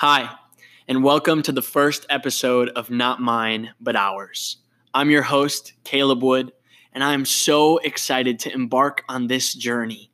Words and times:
Hi, 0.00 0.30
and 0.86 1.02
welcome 1.02 1.42
to 1.42 1.50
the 1.50 1.60
first 1.60 2.06
episode 2.08 2.68
of 2.68 2.88
Not 2.88 3.20
Mine, 3.20 3.70
But 3.80 3.96
Ours. 3.96 4.58
I'm 4.94 5.10
your 5.10 5.22
host, 5.22 5.72
Caleb 5.82 6.22
Wood, 6.22 6.52
and 6.92 7.02
I 7.02 7.14
am 7.14 7.24
so 7.24 7.78
excited 7.78 8.38
to 8.38 8.54
embark 8.54 9.02
on 9.08 9.26
this 9.26 9.52
journey 9.52 10.12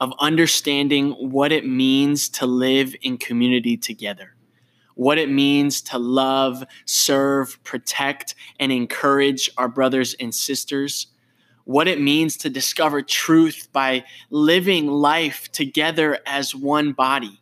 of 0.00 0.12
understanding 0.18 1.12
what 1.12 1.52
it 1.52 1.64
means 1.64 2.28
to 2.30 2.46
live 2.46 2.96
in 3.00 3.16
community 3.16 3.76
together, 3.76 4.34
what 4.96 5.18
it 5.18 5.30
means 5.30 5.82
to 5.82 5.98
love, 5.98 6.64
serve, 6.84 7.62
protect, 7.62 8.34
and 8.58 8.72
encourage 8.72 9.48
our 9.56 9.68
brothers 9.68 10.16
and 10.18 10.34
sisters, 10.34 11.06
what 11.62 11.86
it 11.86 12.00
means 12.00 12.36
to 12.38 12.50
discover 12.50 13.02
truth 13.02 13.68
by 13.72 14.02
living 14.30 14.88
life 14.88 15.48
together 15.52 16.18
as 16.26 16.56
one 16.56 16.92
body 16.92 17.38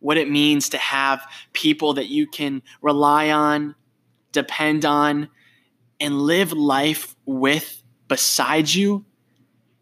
what 0.00 0.16
it 0.16 0.30
means 0.30 0.68
to 0.70 0.78
have 0.78 1.26
people 1.52 1.94
that 1.94 2.08
you 2.08 2.26
can 2.26 2.62
rely 2.82 3.30
on, 3.30 3.74
depend 4.32 4.84
on, 4.84 5.28
and 6.00 6.20
live 6.20 6.52
life 6.52 7.16
with 7.24 7.82
beside 8.08 8.72
you 8.72 9.04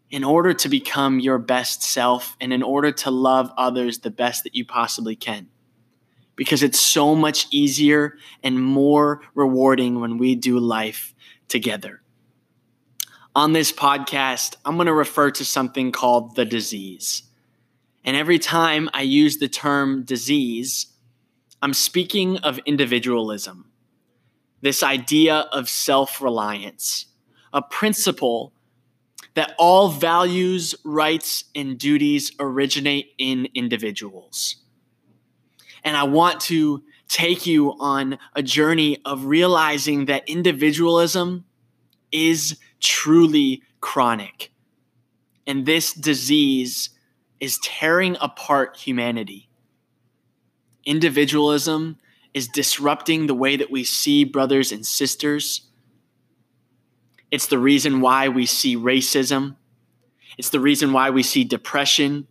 in 0.09 0.23
order 0.23 0.53
to 0.53 0.69
become 0.69 1.19
your 1.19 1.37
best 1.37 1.83
self 1.83 2.37
and 2.39 2.53
in 2.53 2.63
order 2.63 2.91
to 2.91 3.11
love 3.11 3.51
others 3.57 3.99
the 3.99 4.11
best 4.11 4.43
that 4.43 4.55
you 4.55 4.65
possibly 4.65 5.15
can. 5.15 5.47
Because 6.35 6.63
it's 6.63 6.79
so 6.79 7.15
much 7.15 7.47
easier 7.51 8.17
and 8.43 8.61
more 8.61 9.21
rewarding 9.33 9.99
when 9.99 10.17
we 10.17 10.35
do 10.35 10.59
life 10.59 11.13
together. 11.47 12.01
On 13.35 13.51
this 13.51 13.71
podcast, 13.73 14.55
I'm 14.63 14.75
going 14.75 14.87
to 14.87 14.93
refer 14.93 15.31
to 15.31 15.43
something 15.43 15.91
called 15.91 16.35
the 16.35 16.45
disease. 16.45 17.23
And 18.05 18.15
every 18.15 18.37
time 18.37 18.87
I 18.93 19.01
use 19.01 19.37
the 19.37 19.49
term 19.49 20.03
disease, 20.03 20.87
I'm 21.61 21.73
speaking 21.73 22.37
of 22.37 22.59
individualism, 22.59 23.71
this 24.61 24.83
idea 24.83 25.47
of 25.51 25.67
self 25.67 26.21
reliance, 26.21 27.07
a 27.51 27.63
principle 27.63 28.53
that 29.33 29.55
all 29.57 29.89
values, 29.89 30.75
rights, 30.85 31.45
and 31.55 31.79
duties 31.79 32.31
originate 32.39 33.07
in 33.17 33.49
individuals. 33.55 34.57
And 35.83 35.97
I 35.97 36.03
want 36.03 36.39
to 36.41 36.83
take 37.07 37.45
you 37.45 37.73
on 37.79 38.19
a 38.35 38.43
journey 38.43 38.99
of 39.03 39.25
realizing 39.25 40.05
that 40.05 40.29
individualism 40.29 41.45
is 42.11 42.57
truly 42.79 43.63
chronic. 43.81 44.51
And 45.47 45.65
this 45.65 45.93
disease 45.93 46.91
is 47.39 47.59
tearing 47.59 48.17
apart 48.21 48.77
humanity. 48.77 49.49
Individualism 50.85 51.97
is 52.33 52.47
disrupting 52.47 53.27
the 53.27 53.33
way 53.33 53.55
that 53.55 53.71
we 53.71 53.83
see 53.83 54.23
brothers 54.23 54.71
and 54.71 54.85
sisters. 54.85 55.67
It's 57.31 57.47
the 57.47 57.59
reason 57.59 58.01
why 58.01 58.27
we 58.29 58.45
see 58.45 58.75
racism. 58.75 59.55
It's 60.37 60.49
the 60.49 60.59
reason 60.59 60.93
why 60.93 61.09
we 61.09 61.23
see 61.23 61.43
depression. 61.43 62.27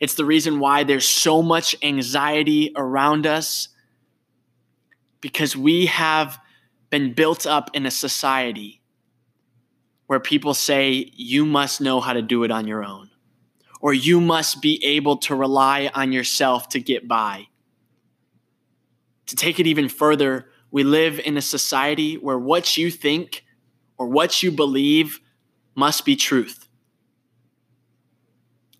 It's 0.00 0.14
the 0.14 0.24
reason 0.24 0.60
why 0.60 0.84
there's 0.84 1.08
so 1.08 1.42
much 1.42 1.74
anxiety 1.82 2.72
around 2.76 3.26
us 3.26 3.68
because 5.20 5.56
we 5.56 5.86
have 5.86 6.38
been 6.90 7.12
built 7.12 7.46
up 7.46 7.70
in 7.74 7.86
a 7.86 7.90
society 7.90 8.80
where 10.06 10.20
people 10.20 10.54
say 10.54 11.10
you 11.14 11.44
must 11.44 11.80
know 11.80 12.00
how 12.00 12.12
to 12.12 12.22
do 12.22 12.44
it 12.44 12.50
on 12.50 12.66
your 12.66 12.84
own 12.84 13.07
or 13.80 13.92
you 13.92 14.20
must 14.20 14.60
be 14.60 14.84
able 14.84 15.16
to 15.16 15.34
rely 15.34 15.90
on 15.94 16.12
yourself 16.12 16.68
to 16.70 16.80
get 16.80 17.06
by. 17.06 17.46
To 19.26 19.36
take 19.36 19.60
it 19.60 19.66
even 19.66 19.88
further, 19.88 20.48
we 20.70 20.84
live 20.84 21.20
in 21.20 21.36
a 21.36 21.42
society 21.42 22.16
where 22.16 22.38
what 22.38 22.76
you 22.76 22.90
think 22.90 23.44
or 23.96 24.06
what 24.06 24.42
you 24.42 24.50
believe 24.50 25.20
must 25.74 26.04
be 26.04 26.16
truth. 26.16 26.68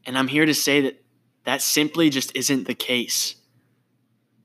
And 0.06 0.16
I'm 0.16 0.28
here 0.28 0.46
to 0.46 0.54
say 0.54 0.80
that 0.82 1.02
that 1.44 1.62
simply 1.62 2.10
just 2.10 2.34
isn't 2.34 2.66
the 2.66 2.74
case. 2.74 3.36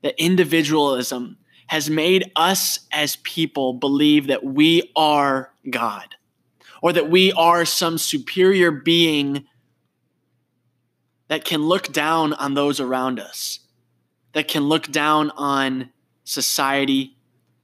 That 0.02 0.14
individualism 0.22 1.38
has 1.66 1.88
made 1.88 2.30
us 2.36 2.80
as 2.92 3.16
people 3.16 3.72
believe 3.72 4.26
that 4.26 4.44
we 4.44 4.92
are 4.94 5.52
God 5.68 6.14
or 6.82 6.92
that 6.92 7.08
we 7.08 7.32
are 7.32 7.64
some 7.64 7.96
superior 7.96 8.70
being 8.70 9.46
that 11.34 11.44
can 11.44 11.64
look 11.64 11.92
down 11.92 12.32
on 12.32 12.54
those 12.54 12.78
around 12.78 13.18
us, 13.18 13.58
that 14.34 14.46
can 14.46 14.62
look 14.68 14.92
down 14.92 15.32
on 15.36 15.90
society, 16.22 17.16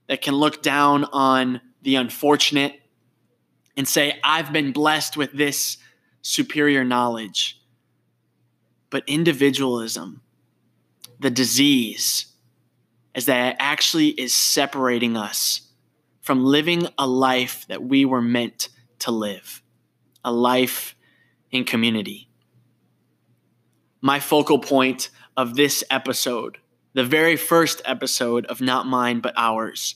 that 0.07 0.21
can 0.21 0.35
look 0.35 0.61
down 0.61 1.05
on 1.13 1.61
the 1.81 1.95
unfortunate 1.95 2.81
and 3.77 3.87
say, 3.87 4.19
I've 4.25 4.51
been 4.51 4.73
blessed 4.73 5.15
with 5.15 5.31
this 5.31 5.77
superior 6.21 6.83
knowledge. 6.83 7.61
But 8.89 9.05
individualism, 9.07 10.19
the 11.17 11.31
disease, 11.31 12.25
is 13.15 13.25
that 13.27 13.53
it 13.53 13.55
actually 13.57 14.09
is 14.09 14.33
separating 14.33 15.15
us 15.15 15.61
from 16.19 16.43
living 16.43 16.87
a 16.97 17.07
life 17.07 17.65
that 17.69 17.81
we 17.81 18.03
were 18.03 18.21
meant 18.21 18.67
to 18.99 19.11
live, 19.11 19.63
a 20.25 20.31
life 20.33 20.93
in 21.51 21.63
community 21.63 22.27
my 24.01 24.19
focal 24.19 24.59
point 24.59 25.09
of 25.37 25.55
this 25.55 25.83
episode, 25.89 26.57
the 26.93 27.03
very 27.03 27.35
first 27.35 27.81
episode 27.85 28.45
of 28.47 28.59
Not 28.59 28.87
Mine 28.87 29.19
But 29.19 29.33
Ours, 29.37 29.95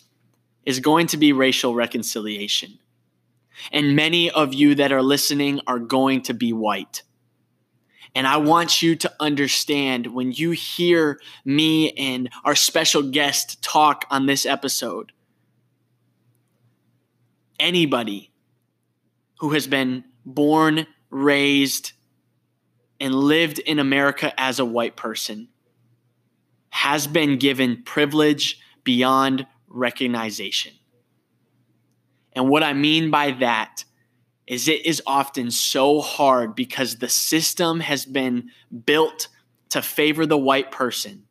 is 0.65 0.79
going 0.79 1.07
to 1.07 1.17
be 1.17 1.33
racial 1.33 1.75
reconciliation. 1.75 2.79
And 3.71 3.95
many 3.95 4.29
of 4.29 4.53
you 4.53 4.75
that 4.75 4.91
are 4.91 5.01
listening 5.01 5.59
are 5.67 5.79
going 5.79 6.21
to 6.23 6.33
be 6.33 6.53
white. 6.53 7.03
And 8.13 8.25
I 8.25 8.37
want 8.37 8.81
you 8.81 8.95
to 8.95 9.11
understand 9.19 10.07
when 10.07 10.31
you 10.31 10.51
hear 10.51 11.19
me 11.43 11.91
and 11.91 12.29
our 12.45 12.55
special 12.55 13.01
guest 13.01 13.61
talk 13.61 14.05
on 14.09 14.25
this 14.25 14.45
episode, 14.45 15.11
anybody 17.59 18.31
who 19.39 19.49
has 19.49 19.67
been 19.67 20.05
born, 20.25 20.87
raised, 21.09 21.91
and 23.05 23.13
lived 23.13 23.59
in 23.59 23.77
America 23.77 24.33
as 24.35 24.57
a 24.57 24.65
white 24.65 24.95
person 24.95 25.47
has 26.71 27.05
been 27.05 27.37
given 27.37 27.83
privilege 27.83 28.59
beyond 28.83 29.45
recognition. 29.67 30.73
And 32.33 32.49
what 32.49 32.63
I 32.63 32.73
mean 32.73 33.11
by 33.11 33.29
that 33.33 33.85
is 34.47 34.67
it 34.67 34.83
is 34.87 35.03
often 35.05 35.51
so 35.51 36.01
hard 36.01 36.55
because 36.55 36.95
the 36.95 37.07
system 37.07 37.79
has 37.79 38.07
been 38.07 38.49
built 38.87 39.27
to 39.69 39.83
favor 39.83 40.25
the 40.25 40.35
white 40.35 40.71
person 40.71 41.25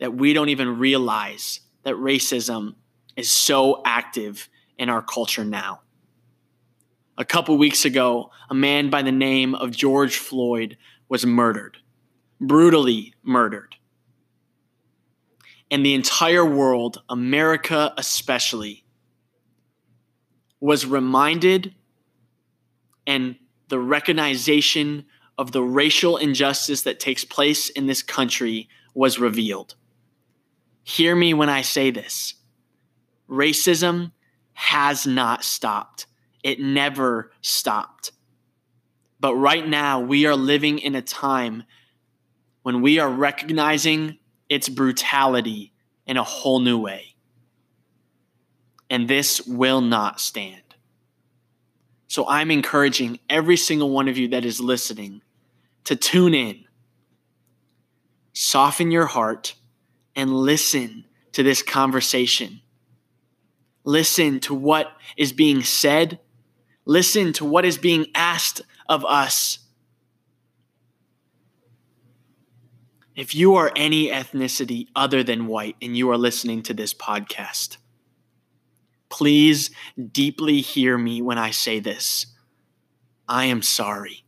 that 0.00 0.14
we 0.14 0.32
don't 0.32 0.48
even 0.48 0.80
realize 0.80 1.60
that 1.84 1.94
racism 1.94 2.74
is 3.14 3.30
so 3.30 3.82
active 3.84 4.48
in 4.78 4.88
our 4.88 5.00
culture 5.00 5.44
now. 5.44 5.82
A 7.16 7.24
couple 7.24 7.56
weeks 7.56 7.84
ago, 7.84 8.30
a 8.50 8.54
man 8.54 8.90
by 8.90 9.02
the 9.02 9.12
name 9.12 9.54
of 9.54 9.70
George 9.70 10.16
Floyd 10.16 10.76
was 11.08 11.24
murdered, 11.24 11.78
brutally 12.40 13.14
murdered. 13.22 13.76
And 15.70 15.84
the 15.84 15.94
entire 15.94 16.44
world, 16.44 17.02
America 17.08 17.94
especially, 17.96 18.84
was 20.60 20.86
reminded 20.86 21.74
and 23.06 23.36
the 23.68 23.78
recognition 23.78 25.04
of 25.36 25.52
the 25.52 25.62
racial 25.62 26.16
injustice 26.16 26.82
that 26.82 27.00
takes 27.00 27.24
place 27.24 27.68
in 27.70 27.86
this 27.86 28.02
country 28.02 28.68
was 28.94 29.18
revealed. 29.18 29.74
Hear 30.84 31.14
me 31.16 31.34
when 31.34 31.48
I 31.48 31.62
say 31.62 31.90
this 31.90 32.34
racism 33.28 34.12
has 34.52 35.06
not 35.06 35.44
stopped. 35.44 36.06
It 36.44 36.60
never 36.60 37.32
stopped. 37.40 38.12
But 39.18 39.34
right 39.34 39.66
now, 39.66 40.00
we 40.00 40.26
are 40.26 40.36
living 40.36 40.78
in 40.78 40.94
a 40.94 41.02
time 41.02 41.64
when 42.62 42.82
we 42.82 42.98
are 42.98 43.08
recognizing 43.08 44.18
its 44.50 44.68
brutality 44.68 45.72
in 46.06 46.18
a 46.18 46.22
whole 46.22 46.60
new 46.60 46.78
way. 46.78 47.16
And 48.90 49.08
this 49.08 49.40
will 49.46 49.80
not 49.80 50.20
stand. 50.20 50.60
So 52.08 52.28
I'm 52.28 52.50
encouraging 52.50 53.18
every 53.30 53.56
single 53.56 53.90
one 53.90 54.06
of 54.08 54.18
you 54.18 54.28
that 54.28 54.44
is 54.44 54.60
listening 54.60 55.22
to 55.84 55.96
tune 55.96 56.34
in, 56.34 56.64
soften 58.34 58.90
your 58.90 59.06
heart, 59.06 59.54
and 60.14 60.32
listen 60.32 61.06
to 61.32 61.42
this 61.42 61.62
conversation. 61.62 62.60
Listen 63.84 64.40
to 64.40 64.54
what 64.54 64.92
is 65.16 65.32
being 65.32 65.62
said 65.62 66.20
Listen 66.84 67.32
to 67.34 67.44
what 67.44 67.64
is 67.64 67.78
being 67.78 68.06
asked 68.14 68.62
of 68.88 69.04
us. 69.04 69.58
if 73.16 73.34
you 73.34 73.54
are 73.54 73.70
any 73.76 74.08
ethnicity 74.08 74.88
other 74.96 75.22
than 75.22 75.46
white 75.46 75.76
and 75.80 75.96
you 75.96 76.10
are 76.10 76.18
listening 76.18 76.62
to 76.62 76.74
this 76.74 76.92
podcast, 76.92 77.76
please 79.08 79.70
deeply 80.12 80.60
hear 80.60 80.98
me 80.98 81.22
when 81.22 81.38
I 81.38 81.50
say 81.50 81.78
this. 81.78 82.26
I 83.28 83.46
am 83.46 83.62
sorry. 83.62 84.24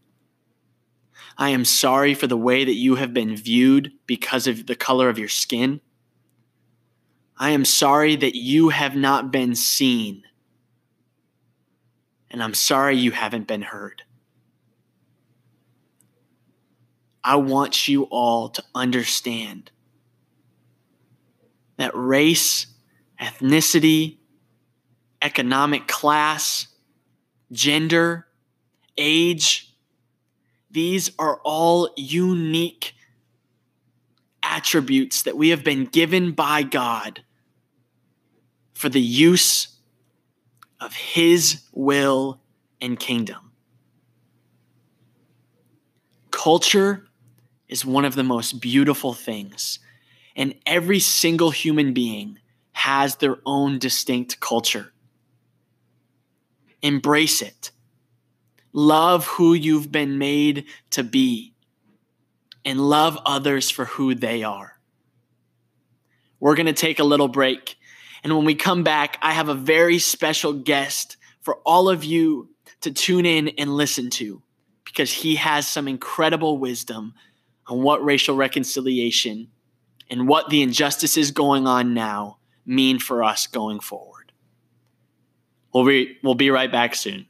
I 1.37 1.51
am 1.51 1.65
sorry 1.65 2.15
for 2.15 2.27
the 2.27 2.37
way 2.37 2.65
that 2.65 2.75
you 2.75 2.95
have 2.95 3.13
been 3.13 3.37
viewed 3.37 3.93
because 4.07 4.47
of 4.47 4.67
the 4.67 4.77
color 4.77 5.09
of 5.09 5.19
your 5.19 5.29
skin. 5.29 5.81
I 7.37 7.51
am 7.51 7.65
sorry 7.65 8.17
that 8.17 8.37
you 8.37 8.71
have 8.71 8.97
not 8.97 9.31
been 9.31 9.55
seen. 9.55 10.23
And 12.31 12.43
I'm 12.43 12.55
sorry 12.55 12.97
you 12.97 13.13
haven't 13.13 13.47
been 13.47 13.63
heard. 13.63 14.03
I 17.23 17.37
want 17.37 17.89
you 17.89 18.05
all 18.05 18.49
to 18.51 18.63
understand 18.75 19.71
that 21.77 21.91
race, 21.95 22.67
ethnicity, 23.21 24.19
economic 25.21 25.89
class, 25.89 26.69
gender, 27.51 28.27
age, 28.97 29.75
these 30.71 31.11
are 31.19 31.41
all 31.45 31.91
unique 31.97 32.95
attributes 34.43 35.23
that 35.23 35.37
we 35.37 35.49
have 35.49 35.65
been 35.65 35.87
given 35.87 36.33
by 36.33 36.63
God 36.63 37.23
for 38.75 38.89
the 38.89 39.01
use 39.01 39.76
of 40.81 40.95
His 40.95 41.63
will 41.73 42.41
and 42.81 42.99
kingdom. 42.99 43.53
Culture 46.31 47.07
is 47.69 47.85
one 47.85 48.05
of 48.05 48.15
the 48.15 48.23
most 48.23 48.61
beautiful 48.61 49.13
things, 49.13 49.79
and 50.37 50.55
every 50.67 51.01
single 51.01 51.51
human 51.51 51.93
being 51.93 52.39
has 52.73 53.17
their 53.17 53.39
own 53.47 53.79
distinct 53.79 54.39
culture. 54.39 54.93
Embrace 56.83 57.43
it. 57.43 57.71
Love 58.73 59.27
who 59.27 59.55
you've 59.55 59.91
been 59.91 60.19
made 60.19 60.67
to 60.91 61.03
be 61.03 61.55
and 62.67 62.81
love 62.81 63.19
others 63.25 63.71
for 63.71 63.87
who 63.87 64.15
they 64.15 64.43
are. 64.43 64.79
We're 66.39 66.57
going 66.57 66.67
to 66.67 66.73
take 66.73 66.99
a 66.99 67.05
little 67.05 67.29
break. 67.29 67.77
And 68.23 68.35
when 68.35 68.45
we 68.45 68.55
come 68.55 68.83
back, 68.83 69.19
I 69.23 69.33
have 69.33 69.49
a 69.49 69.55
very 69.55 69.99
special 69.99 70.53
guest 70.53 71.17
for 71.41 71.57
all 71.65 71.89
of 71.89 72.05
you 72.05 72.51
to 72.81 72.91
tune 72.91 73.27
in 73.27 73.49
and 73.59 73.77
listen 73.77 74.11
to 74.11 74.43
because 74.85 75.13
he 75.13 75.37
has 75.37 75.67
some 75.67 75.89
incredible 75.89 76.59
wisdom 76.59 77.15
on 77.67 77.83
what 77.83 78.05
racial 78.05 78.37
reconciliation 78.37 79.49
and 80.09 80.29
what 80.29 80.51
the 80.51 80.63
injustices 80.63 81.31
going 81.31 81.67
on 81.67 81.95
now 81.95 82.39
mean 82.65 82.99
for 82.99 83.23
us 83.23 83.47
going 83.47 83.81
forward. 83.81 84.33
We'll 85.73 85.87
be, 85.87 86.17
we'll 86.23 86.35
be 86.35 86.51
right 86.51 86.71
back 86.71 86.95
soon. 86.95 87.27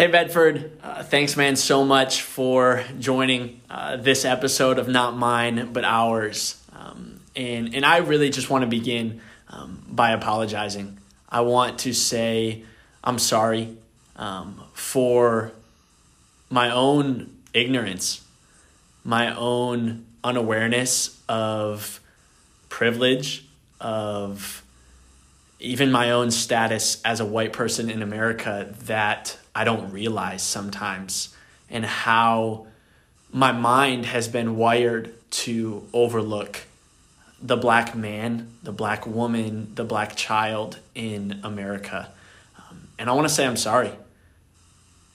Hey, 0.00 0.06
Bedford. 0.06 0.78
Uh, 0.82 1.02
thanks, 1.02 1.36
man, 1.36 1.56
so 1.56 1.84
much 1.84 2.22
for 2.22 2.82
joining 2.98 3.60
uh, 3.68 3.96
this 3.98 4.24
episode 4.24 4.78
of 4.78 4.88
Not 4.88 5.14
Mine, 5.14 5.74
but 5.74 5.84
Ours. 5.84 6.58
Um, 6.72 7.20
and, 7.36 7.74
and 7.74 7.84
I 7.84 7.98
really 7.98 8.30
just 8.30 8.48
want 8.48 8.62
to 8.62 8.66
begin 8.66 9.20
um, 9.50 9.84
by 9.86 10.12
apologizing. 10.12 10.96
I 11.28 11.42
want 11.42 11.80
to 11.80 11.92
say 11.92 12.62
I'm 13.04 13.18
sorry 13.18 13.76
um, 14.16 14.62
for 14.72 15.52
my 16.48 16.70
own 16.70 17.36
ignorance, 17.52 18.24
my 19.04 19.36
own 19.36 20.06
unawareness 20.24 21.20
of 21.28 22.00
privilege, 22.70 23.44
of 23.82 24.59
even 25.60 25.92
my 25.92 26.10
own 26.10 26.30
status 26.30 27.00
as 27.04 27.20
a 27.20 27.24
white 27.24 27.52
person 27.52 27.90
in 27.90 28.02
America 28.02 28.74
that 28.86 29.38
I 29.54 29.64
don't 29.64 29.92
realize 29.92 30.42
sometimes, 30.42 31.34
and 31.68 31.84
how 31.84 32.66
my 33.30 33.52
mind 33.52 34.06
has 34.06 34.26
been 34.26 34.56
wired 34.56 35.14
to 35.30 35.86
overlook 35.92 36.62
the 37.42 37.56
black 37.56 37.94
man, 37.94 38.50
the 38.62 38.72
black 38.72 39.06
woman, 39.06 39.72
the 39.74 39.84
black 39.84 40.16
child 40.16 40.78
in 40.94 41.40
America. 41.44 42.10
Um, 42.58 42.88
and 42.98 43.08
I 43.08 43.12
want 43.12 43.28
to 43.28 43.34
say 43.34 43.46
I'm 43.46 43.56
sorry. 43.56 43.92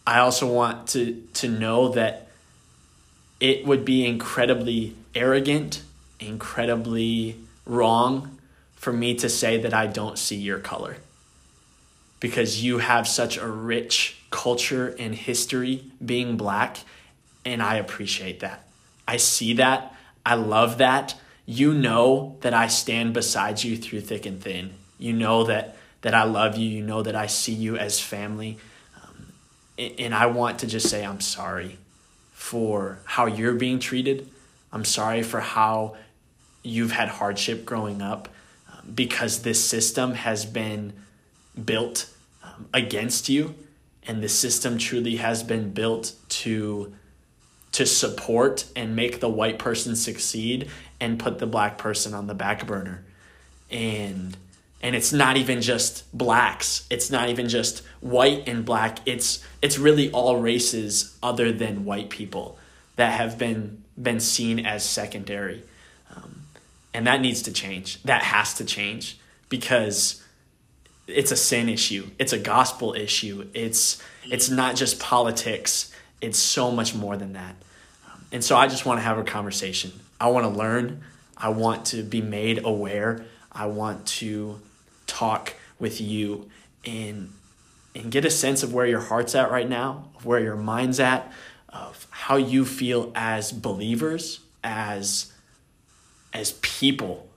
I 0.08 0.20
also 0.20 0.52
want 0.52 0.90
to, 0.90 1.24
to 1.34 1.48
know 1.48 1.90
that 1.90 2.28
it 3.40 3.66
would 3.66 3.84
be 3.84 4.06
incredibly 4.06 4.96
arrogant, 5.16 5.82
incredibly 6.20 7.38
wrong 7.66 8.35
for 8.86 8.94
me 8.94 9.16
to 9.16 9.28
say 9.28 9.60
that 9.62 9.74
I 9.74 9.88
don't 9.88 10.16
see 10.16 10.36
your 10.36 10.60
color 10.60 10.98
because 12.20 12.64
you 12.64 12.78
have 12.78 13.08
such 13.08 13.36
a 13.36 13.48
rich 13.48 14.16
culture 14.30 14.96
and 15.00 15.16
history 15.16 15.86
being 16.06 16.38
black, 16.38 16.78
and 17.44 17.64
I 17.64 17.78
appreciate 17.78 18.42
that. 18.42 18.68
I 19.08 19.18
see 19.18 19.54
that. 19.54 19.96
I 20.24 20.36
love 20.36 20.78
that. 20.78 21.16
You 21.48 21.74
know 21.74 22.38
that 22.42 22.54
I 22.54 22.68
stand 22.68 23.16
beside 23.16 23.64
you 23.64 23.76
through 23.76 24.02
thick 24.02 24.28
and 24.28 24.40
thin. 24.40 24.76
You 25.00 25.14
know 25.14 25.46
that 25.46 25.78
that 26.04 26.14
I 26.14 26.26
love 26.26 26.56
you. 26.56 26.70
You 26.70 26.84
know 26.84 27.02
that 27.02 27.16
I 27.16 27.26
see 27.26 27.54
you 27.54 27.78
as 27.78 28.00
family. 28.00 28.60
Um, 29.02 29.34
and 29.98 30.14
I 30.14 30.28
want 30.28 30.60
to 30.60 30.68
just 30.68 30.90
say 30.90 31.04
I'm 31.04 31.22
sorry 31.22 31.80
for 32.34 33.00
how 33.06 33.26
you're 33.26 33.56
being 33.56 33.80
treated. 33.80 34.30
I'm 34.72 34.86
sorry 34.86 35.24
for 35.24 35.40
how 35.40 35.98
you've 36.62 36.92
had 36.92 37.08
hardship 37.10 37.66
growing 37.66 38.04
up 38.04 38.30
because 38.94 39.42
this 39.42 39.64
system 39.64 40.14
has 40.14 40.46
been 40.46 40.94
built 41.64 42.10
um, 42.44 42.68
against 42.74 43.30
you 43.30 43.56
and 44.08 44.22
the 44.22 44.30
system 44.30 44.78
truly 44.78 45.16
has 45.18 45.44
been 45.44 45.72
built 45.72 46.14
to 46.30 46.94
to 47.72 47.86
support 47.86 48.66
and 48.74 48.96
make 48.96 49.20
the 49.20 49.28
white 49.28 49.60
person 49.60 49.98
succeed 49.98 50.70
and 51.01 51.20
put 51.20 51.39
the 51.39 51.46
black 51.46 51.77
person 51.77 52.13
on 52.13 52.25
the 52.25 52.34
back 52.34 52.65
burner. 52.65 53.04
And 53.70 54.38
and 54.82 54.96
it's 54.96 55.12
not 55.12 55.36
even 55.36 55.62
just 55.62 56.10
blacks. 56.18 56.86
It's 56.89 57.10
not 57.10 57.30
even 57.30 57.50
just 57.50 57.84
white 58.00 58.48
and 58.48 58.63
black. 58.63 59.00
It's 59.06 59.44
it's 59.62 59.77
really 59.77 60.10
all 60.12 60.39
races 60.39 61.18
other 61.22 61.51
than 61.51 61.86
white 61.86 62.10
people 62.10 62.58
that 62.96 63.12
have 63.20 63.38
been 63.38 63.84
been 64.01 64.20
seen 64.20 64.65
as 64.65 64.86
secondary. 64.86 65.63
Um, 66.15 66.45
and 66.96 67.08
that 67.08 67.20
needs 67.20 67.42
to 67.42 67.52
change. 67.52 68.02
That 68.04 68.24
has 68.24 68.54
to 68.54 68.64
change 68.64 69.18
because 69.50 70.24
it's 71.08 71.30
a 71.30 71.36
sin 71.36 71.68
issue. 71.68 72.10
It's 72.18 72.32
a 72.32 72.40
gospel 72.40 72.94
issue. 72.94 73.50
It's 73.54 74.02
it's 74.24 74.50
not 74.50 74.78
just 74.78 74.98
politics. 74.98 75.94
It's 76.22 76.40
so 76.40 76.72
much 76.72 76.96
more 76.96 77.18
than 77.18 77.34
that. 77.34 77.58
And 78.32 78.42
so 78.44 78.56
i 78.56 78.68
just 78.68 78.86
want 78.86 78.98
to 79.00 79.04
have 79.04 79.18
a 79.18 79.25
conversation. 79.25 79.92
I 80.22 80.30
want 80.30 80.46
to 80.46 80.58
learn. 80.58 81.04
I 81.36 81.50
want 81.50 81.86
to 81.88 82.02
be 82.02 82.22
made 82.22 82.64
aware. 82.64 83.25
I 83.52 83.66
want 83.66 84.06
to 84.20 84.62
talk 85.06 85.54
with 85.78 86.00
you 86.00 86.50
and 86.86 87.34
and 87.94 88.10
get 88.10 88.24
a 88.24 88.32
sense 88.32 88.64
of 88.64 88.74
where 88.74 88.86
your 88.86 89.02
heart's 89.02 89.36
at 89.36 89.52
right 89.52 89.68
now 89.68 90.12
of 90.16 90.25
where 90.25 90.40
your 90.40 90.56
mind's 90.56 91.02
at 91.02 91.30
of 91.68 92.08
how 92.10 92.38
you 92.38 92.64
feel 92.64 93.12
as 93.16 93.52
believers 93.52 94.40
as 94.64 95.34
as 96.36 96.51
people 96.62 97.30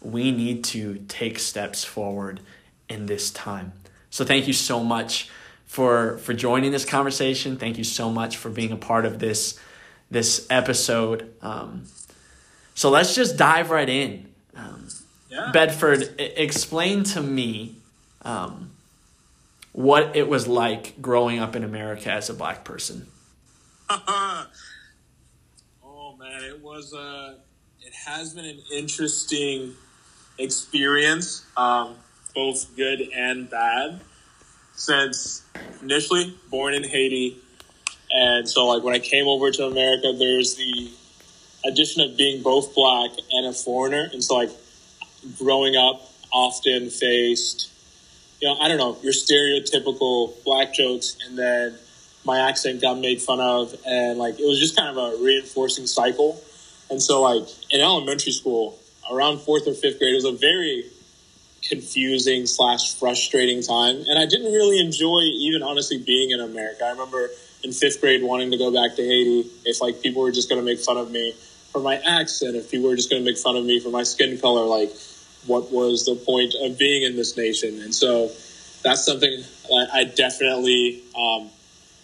we 0.00 0.30
need 0.30 0.64
to 0.64 1.04
take 1.08 1.38
steps 1.38 1.84
forward 1.84 2.40
in 2.88 3.06
this 3.06 3.30
time. 3.30 3.72
So 4.08 4.24
thank 4.24 4.46
you 4.46 4.54
so 4.54 4.82
much 4.82 5.28
for 5.66 6.16
for 6.18 6.32
joining 6.32 6.72
this 6.72 6.84
conversation. 6.84 7.56
Thank 7.56 7.76
you 7.76 7.84
so 7.84 8.10
much 8.10 8.36
for 8.36 8.48
being 8.48 8.72
a 8.72 8.76
part 8.76 9.04
of 9.04 9.18
this 9.18 9.58
this 10.10 10.46
episode. 10.48 11.34
Um, 11.42 11.84
so 12.74 12.88
let's 12.88 13.14
just 13.14 13.36
dive 13.36 13.70
right 13.70 13.88
in. 13.88 14.26
Um, 14.56 14.88
yeah. 15.28 15.50
Bedford, 15.52 16.14
explain 16.18 17.04
to 17.04 17.20
me 17.20 17.76
um, 18.22 18.70
what 19.72 20.16
it 20.16 20.28
was 20.28 20.48
like 20.48 21.00
growing 21.02 21.40
up 21.40 21.54
in 21.54 21.62
America 21.62 22.10
as 22.10 22.30
a 22.30 22.34
black 22.34 22.64
person. 22.64 23.06
oh 23.90 24.46
man, 26.18 26.44
it 26.44 26.62
was. 26.62 26.94
Uh, 26.94 27.34
it 27.82 27.94
has 28.06 28.34
been 28.34 28.44
an 28.44 28.60
interesting 28.72 29.74
experience. 30.38 31.44
Um, 31.56 31.96
both 32.34 32.76
good 32.76 33.00
and 33.14 33.50
bad 33.50 34.00
since 34.74 35.42
initially 35.82 36.36
born 36.48 36.74
in 36.74 36.84
Haiti. 36.84 37.36
And 38.12 38.48
so, 38.48 38.66
like, 38.66 38.82
when 38.82 38.94
I 38.94 38.98
came 38.98 39.26
over 39.26 39.50
to 39.50 39.66
America, 39.66 40.12
there's 40.16 40.54
the 40.54 40.90
addition 41.64 42.02
of 42.02 42.16
being 42.16 42.42
both 42.42 42.74
black 42.74 43.10
and 43.32 43.46
a 43.46 43.52
foreigner. 43.52 44.08
And 44.12 44.22
so, 44.22 44.36
like, 44.36 44.50
growing 45.38 45.76
up, 45.76 46.08
often 46.32 46.90
faced 46.90 47.70
you 48.40 48.48
know, 48.48 48.56
I 48.58 48.68
don't 48.68 48.78
know, 48.78 48.96
your 49.02 49.12
stereotypical 49.12 50.32
black 50.44 50.72
jokes, 50.72 51.16
and 51.26 51.38
then 51.38 51.74
my 52.24 52.48
accent 52.48 52.80
got 52.80 52.98
made 52.98 53.20
fun 53.20 53.40
of, 53.40 53.74
and 53.86 54.18
like 54.18 54.40
it 54.40 54.46
was 54.46 54.58
just 54.58 54.76
kind 54.76 54.96
of 54.96 54.96
a 54.96 55.22
reinforcing 55.22 55.86
cycle. 55.86 56.42
And 56.90 57.00
so, 57.02 57.22
like 57.22 57.48
in 57.70 57.80
elementary 57.80 58.32
school, 58.32 58.78
around 59.10 59.38
fourth 59.38 59.66
or 59.66 59.74
fifth 59.74 59.98
grade, 59.98 60.12
it 60.12 60.16
was 60.16 60.24
a 60.24 60.32
very 60.32 60.84
confusing 61.62 62.46
slash 62.46 62.94
frustrating 62.94 63.62
time, 63.62 63.96
and 63.96 64.18
I 64.18 64.26
didn't 64.26 64.52
really 64.52 64.80
enjoy 64.80 65.20
even 65.20 65.62
honestly 65.62 65.98
being 65.98 66.30
in 66.30 66.40
America. 66.40 66.84
I 66.84 66.90
remember 66.90 67.30
in 67.62 67.72
fifth 67.72 68.00
grade 68.00 68.22
wanting 68.22 68.50
to 68.50 68.56
go 68.56 68.72
back 68.72 68.96
to 68.96 69.02
Haiti 69.02 69.48
if 69.64 69.80
like 69.80 70.02
people 70.02 70.22
were 70.22 70.32
just 70.32 70.48
going 70.48 70.60
to 70.60 70.64
make 70.64 70.80
fun 70.80 70.96
of 70.96 71.10
me 71.10 71.34
for 71.72 71.80
my 71.80 71.96
accent, 71.96 72.56
if 72.56 72.70
people 72.70 72.88
were 72.88 72.96
just 72.96 73.10
going 73.10 73.22
to 73.22 73.30
make 73.30 73.38
fun 73.38 73.56
of 73.56 73.64
me 73.64 73.78
for 73.80 73.90
my 73.90 74.02
skin 74.02 74.38
color, 74.38 74.64
like 74.64 74.90
what 75.46 75.70
was 75.70 76.04
the 76.04 76.16
point 76.16 76.54
of 76.60 76.78
being 76.78 77.02
in 77.02 77.16
this 77.16 77.36
nation? 77.36 77.80
And 77.80 77.94
so 77.94 78.30
that's 78.82 79.04
something 79.04 79.42
I 79.92 80.04
definitely 80.04 81.02
um, 81.16 81.50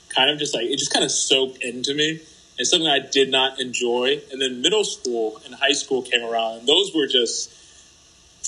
kind 0.08 0.30
of 0.30 0.38
just 0.38 0.54
like 0.54 0.66
it 0.66 0.78
just 0.78 0.92
kind 0.92 1.04
of 1.04 1.10
soaked 1.10 1.62
into 1.62 1.94
me. 1.94 2.20
It's 2.58 2.70
something 2.70 2.88
I 2.88 3.00
did 3.00 3.30
not 3.30 3.60
enjoy. 3.60 4.20
And 4.32 4.40
then 4.40 4.62
middle 4.62 4.84
school 4.84 5.40
and 5.44 5.54
high 5.54 5.72
school 5.72 6.02
came 6.02 6.24
around, 6.24 6.60
and 6.60 6.66
those 6.66 6.94
were 6.94 7.06
just 7.06 7.52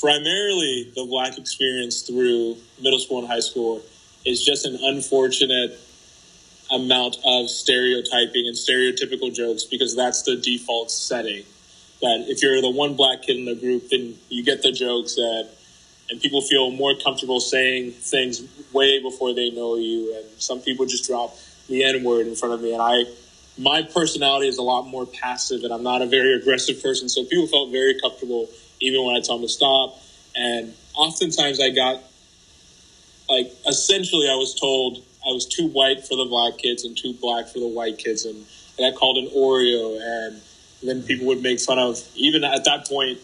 primarily 0.01 0.93
the 0.95 1.05
black 1.05 1.39
experience 1.39 2.03
through 2.03 2.57
middle 2.81 2.99
school 2.99 3.19
and 3.19 3.29
high 3.29 3.41
school 3.41 3.83
is 4.25 4.45
just 4.45 4.65
an 4.65 4.79
unfortunate 4.81 5.79
amount 6.71 7.17
of 7.25 7.49
stereotyping 7.49 8.47
and 8.47 8.55
stereotypical 8.55 9.35
jokes 9.35 9.65
because 9.65 9.97
that's 9.97 10.23
the 10.23 10.37
default 10.37 10.91
setting. 10.91 11.45
That 12.01 12.27
if 12.29 12.43
you're 12.43 12.61
the 12.61 12.71
one 12.71 12.95
black 12.95 13.23
kid 13.23 13.37
in 13.37 13.45
the 13.45 13.55
group, 13.55 13.89
then 13.89 14.15
you 14.29 14.45
get 14.45 14.63
the 14.63 14.71
jokes 14.71 15.17
that, 15.17 15.49
and 16.11 16.21
people 16.21 16.43
feel 16.43 16.71
more 16.71 16.95
comfortable 16.95 17.41
saying 17.41 17.93
things 17.93 18.43
way 18.73 19.03
before 19.03 19.35
they 19.35 19.51
know 19.51 19.77
you. 19.77 20.15
And 20.17 20.25
some 20.41 20.61
people 20.61 20.87
just 20.87 21.07
drop 21.07 21.37
the 21.69 21.85
N 21.85 22.05
word 22.05 22.27
in 22.27 22.35
front 22.37 22.55
of 22.55 22.63
me, 22.63 22.73
and 22.73 22.81
I, 22.81 23.05
my 23.59 23.83
personality 23.83 24.49
is 24.49 24.59
a 24.59 24.63
lot 24.63 24.83
more 24.87 25.05
passive, 25.05 25.65
and 25.65 25.73
I'm 25.73 25.83
not 25.83 26.01
a 26.01 26.07
very 26.07 26.35
aggressive 26.35 26.83
person. 26.83 27.09
So 27.09 27.25
people 27.25 27.47
felt 27.49 27.71
very 27.71 28.01
comfortable 28.01 28.49
even 28.81 29.05
when 29.05 29.17
I 29.17 29.21
told 29.21 29.41
them 29.41 29.49
to 29.49 29.53
stop. 29.53 29.99
And 30.37 30.75
oftentimes 30.95 31.61
I 31.61 31.71
got, 31.71 32.01
like, 33.29 33.53
essentially 33.67 34.29
I 34.29 34.37
was 34.37 34.55
told 34.55 35.05
I 35.27 35.33
was 35.33 35.47
too 35.47 35.67
white 35.69 36.07
for 36.07 36.17
the 36.17 36.25
black 36.25 36.59
kids 36.59 36.85
and 36.85 36.97
too 36.97 37.13
black 37.15 37.49
for 37.49 37.59
the 37.59 37.67
white 37.69 37.99
kids, 37.99 38.25
and 38.25 38.47
I 38.79 38.91
got 38.91 38.99
called 38.99 39.19
an 39.19 39.29
Oreo, 39.37 39.99
and 40.01 40.41
then 40.83 41.03
people 41.03 41.27
would 41.27 41.43
make 41.43 41.61
fun 41.61 41.79
of. 41.79 42.01
Even 42.15 42.45
at 42.45 42.65
that 42.65 42.89
point, 42.89 43.19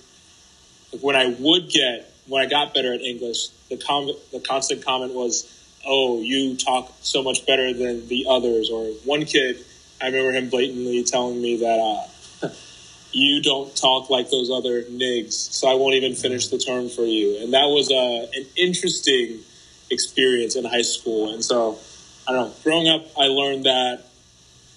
like 0.92 1.02
when 1.02 1.16
I 1.16 1.34
would 1.38 1.70
get 1.70 2.10
when 2.26 2.42
I 2.42 2.46
got 2.46 2.74
better 2.74 2.92
at 2.92 3.00
English, 3.00 3.48
the 3.70 3.76
com- 3.76 4.10
the 4.32 4.40
constant 4.40 4.84
comment 4.84 5.14
was, 5.14 5.46
"Oh, 5.86 6.20
you 6.20 6.56
talk 6.56 6.92
so 7.02 7.22
much 7.22 7.46
better 7.46 7.72
than 7.72 8.08
the 8.08 8.26
others." 8.28 8.70
Or 8.70 8.86
one 9.04 9.24
kid, 9.24 9.58
I 10.04 10.08
remember 10.08 10.32
him 10.32 10.50
blatantly 10.50 11.02
telling 11.04 11.40
me 11.40 11.56
that. 11.58 11.78
Uh, 12.42 12.48
you 13.14 13.40
don't 13.40 13.74
talk 13.76 14.10
like 14.10 14.28
those 14.28 14.50
other 14.50 14.82
nigs, 14.82 15.32
so 15.32 15.68
I 15.68 15.74
won't 15.74 15.94
even 15.94 16.14
finish 16.14 16.48
the 16.48 16.58
term 16.58 16.88
for 16.88 17.04
you. 17.04 17.38
And 17.40 17.54
that 17.54 17.66
was 17.66 17.90
uh, 17.90 18.26
an 18.36 18.46
interesting 18.56 19.38
experience 19.88 20.56
in 20.56 20.64
high 20.64 20.82
school. 20.82 21.32
And 21.32 21.42
so, 21.44 21.78
I 22.26 22.32
don't 22.32 22.48
know, 22.48 22.54
growing 22.64 22.88
up, 22.88 23.06
I 23.16 23.26
learned 23.26 23.64
that 23.64 24.02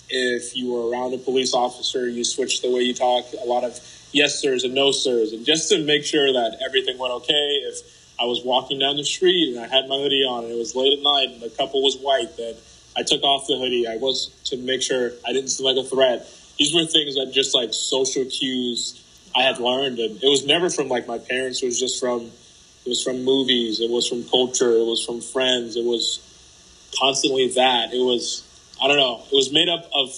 if 0.09 0.55
you 0.55 0.71
were 0.71 0.89
around 0.89 1.15
a 1.15 1.17
police 1.17 1.53
officer, 1.53 2.07
you 2.07 2.23
switch 2.23 2.61
the 2.61 2.71
way 2.71 2.81
you 2.81 2.93
talk, 2.93 3.25
a 3.43 3.45
lot 3.45 3.63
of 3.63 3.77
yes 4.11 4.39
sirs 4.39 4.63
and 4.63 4.75
no 4.75 4.91
sirs. 4.91 5.33
And 5.33 5.43
just 5.45 5.69
to 5.69 5.83
make 5.83 6.05
sure 6.05 6.31
that 6.31 6.59
everything 6.63 6.97
went 6.97 7.13
okay, 7.13 7.63
if 7.65 7.79
I 8.19 8.25
was 8.25 8.43
walking 8.45 8.79
down 8.79 8.97
the 8.97 9.03
street 9.03 9.55
and 9.55 9.65
I 9.65 9.67
had 9.67 9.89
my 9.89 9.97
hoodie 9.97 10.23
on 10.23 10.45
and 10.45 10.53
it 10.53 10.57
was 10.57 10.75
late 10.75 10.93
at 10.93 11.03
night 11.03 11.29
and 11.33 11.41
the 11.41 11.49
couple 11.49 11.83
was 11.83 11.97
white, 11.97 12.37
then 12.37 12.55
I 12.97 13.03
took 13.03 13.23
off 13.23 13.47
the 13.47 13.57
hoodie. 13.57 13.87
I 13.87 13.97
was 13.97 14.27
to 14.45 14.57
make 14.57 14.81
sure 14.81 15.11
I 15.25 15.31
didn't 15.31 15.49
seem 15.49 15.65
like 15.65 15.77
a 15.77 15.87
threat. 15.87 16.27
These 16.57 16.73
were 16.73 16.85
things 16.85 17.15
that 17.15 17.31
just 17.31 17.53
like 17.53 17.73
social 17.73 18.25
cues 18.25 19.03
I 19.35 19.43
had 19.43 19.59
learned. 19.59 19.99
And 19.99 20.21
it 20.23 20.27
was 20.27 20.45
never 20.45 20.69
from 20.69 20.89
like 20.89 21.07
my 21.07 21.19
parents, 21.19 21.61
it 21.61 21.67
was 21.67 21.79
just 21.79 21.99
from 21.99 22.31
it 22.85 22.89
was 22.89 23.03
from 23.03 23.23
movies. 23.23 23.81
It 23.81 23.91
was 23.91 24.07
from 24.07 24.23
culture. 24.23 24.71
It 24.71 24.85
was 24.85 25.03
from 25.05 25.19
friends. 25.19 25.75
It 25.75 25.83
was 25.83 26.23
constantly 26.97 27.49
that. 27.49 27.93
It 27.93 27.99
was, 27.99 28.43
I 28.81 28.87
don't 28.87 28.97
know, 28.97 29.21
it 29.31 29.35
was 29.35 29.51
made 29.51 29.69
up 29.69 29.89
of 29.93 30.09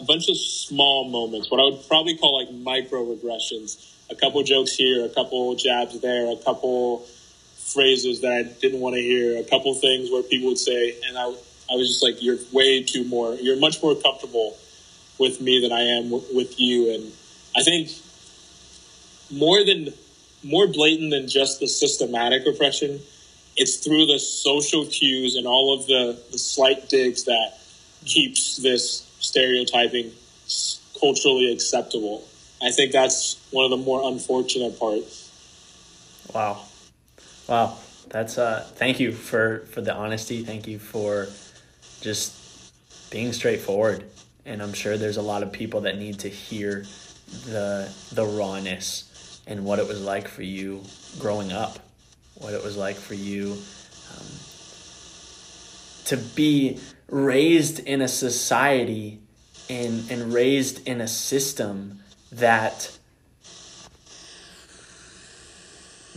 a 0.00 0.04
bunch 0.04 0.28
of 0.28 0.36
small 0.36 1.08
moments, 1.08 1.50
what 1.50 1.60
I 1.60 1.64
would 1.64 1.86
probably 1.86 2.16
call 2.16 2.36
like 2.36 2.48
microaggressions. 2.48 3.92
A 4.10 4.14
couple 4.14 4.42
jokes 4.42 4.72
here, 4.72 5.04
a 5.04 5.08
couple 5.08 5.54
jabs 5.54 5.98
there, 6.00 6.30
a 6.30 6.36
couple 6.36 7.06
phrases 7.74 8.20
that 8.20 8.32
I 8.32 8.42
didn't 8.44 8.80
want 8.80 8.94
to 8.94 9.02
hear, 9.02 9.38
a 9.38 9.44
couple 9.44 9.74
things 9.74 10.10
where 10.10 10.22
people 10.22 10.48
would 10.48 10.58
say, 10.58 10.96
and 11.06 11.18
I, 11.18 11.24
I 11.24 11.74
was 11.74 11.88
just 11.88 12.02
like, 12.02 12.22
you're 12.22 12.38
way 12.52 12.82
too 12.82 13.04
more, 13.04 13.34
you're 13.34 13.58
much 13.58 13.82
more 13.82 13.94
comfortable 13.94 14.56
with 15.18 15.40
me 15.40 15.60
than 15.60 15.72
I 15.72 15.82
am 15.82 16.10
w- 16.10 16.24
with 16.32 16.58
you. 16.58 16.94
And 16.94 17.12
I 17.56 17.62
think 17.62 17.90
more 19.30 19.64
than 19.64 19.92
more 20.44 20.66
blatant 20.66 21.10
than 21.10 21.26
just 21.26 21.60
the 21.60 21.66
systematic 21.66 22.46
oppression. 22.46 23.00
It's 23.56 23.76
through 23.76 24.06
the 24.06 24.18
social 24.18 24.84
cues 24.86 25.36
and 25.36 25.46
all 25.46 25.78
of 25.78 25.86
the, 25.86 26.20
the 26.30 26.38
slight 26.38 26.88
digs 26.88 27.24
that 27.24 27.58
keeps 28.04 28.58
this 28.58 29.06
stereotyping 29.20 30.12
culturally 31.00 31.52
acceptable. 31.52 32.26
I 32.62 32.70
think 32.70 32.92
that's 32.92 33.40
one 33.50 33.64
of 33.64 33.70
the 33.70 33.78
more 33.78 34.06
unfortunate 34.08 34.78
parts. 34.78 35.30
Wow. 36.34 36.62
Wow. 37.48 37.76
That's 38.08 38.38
uh 38.38 38.66
thank 38.74 39.00
you 39.00 39.12
for 39.12 39.60
for 39.70 39.80
the 39.80 39.94
honesty. 39.94 40.44
Thank 40.44 40.66
you 40.66 40.78
for 40.78 41.28
just 42.00 42.70
being 43.10 43.32
straightforward. 43.32 44.04
And 44.46 44.62
I'm 44.62 44.72
sure 44.72 44.96
there's 44.98 45.16
a 45.16 45.22
lot 45.22 45.42
of 45.42 45.52
people 45.52 45.82
that 45.82 45.98
need 45.98 46.18
to 46.20 46.28
hear 46.28 46.84
the 47.46 47.90
the 48.12 48.24
rawness 48.24 49.42
and 49.46 49.64
what 49.64 49.78
it 49.78 49.88
was 49.88 50.00
like 50.02 50.28
for 50.28 50.42
you 50.42 50.82
growing 51.18 51.52
up, 51.52 51.78
what 52.36 52.54
it 52.54 52.62
was 52.62 52.76
like 52.76 52.96
for 52.96 53.14
you 53.14 53.56
um, 54.16 54.26
to 56.06 56.16
be 56.34 56.78
raised 57.08 57.80
in 57.80 58.00
a 58.00 58.08
society 58.08 59.18
and, 59.68 60.10
and 60.10 60.32
raised 60.32 60.86
in 60.86 61.00
a 61.00 61.08
system 61.08 62.00
that 62.32 62.98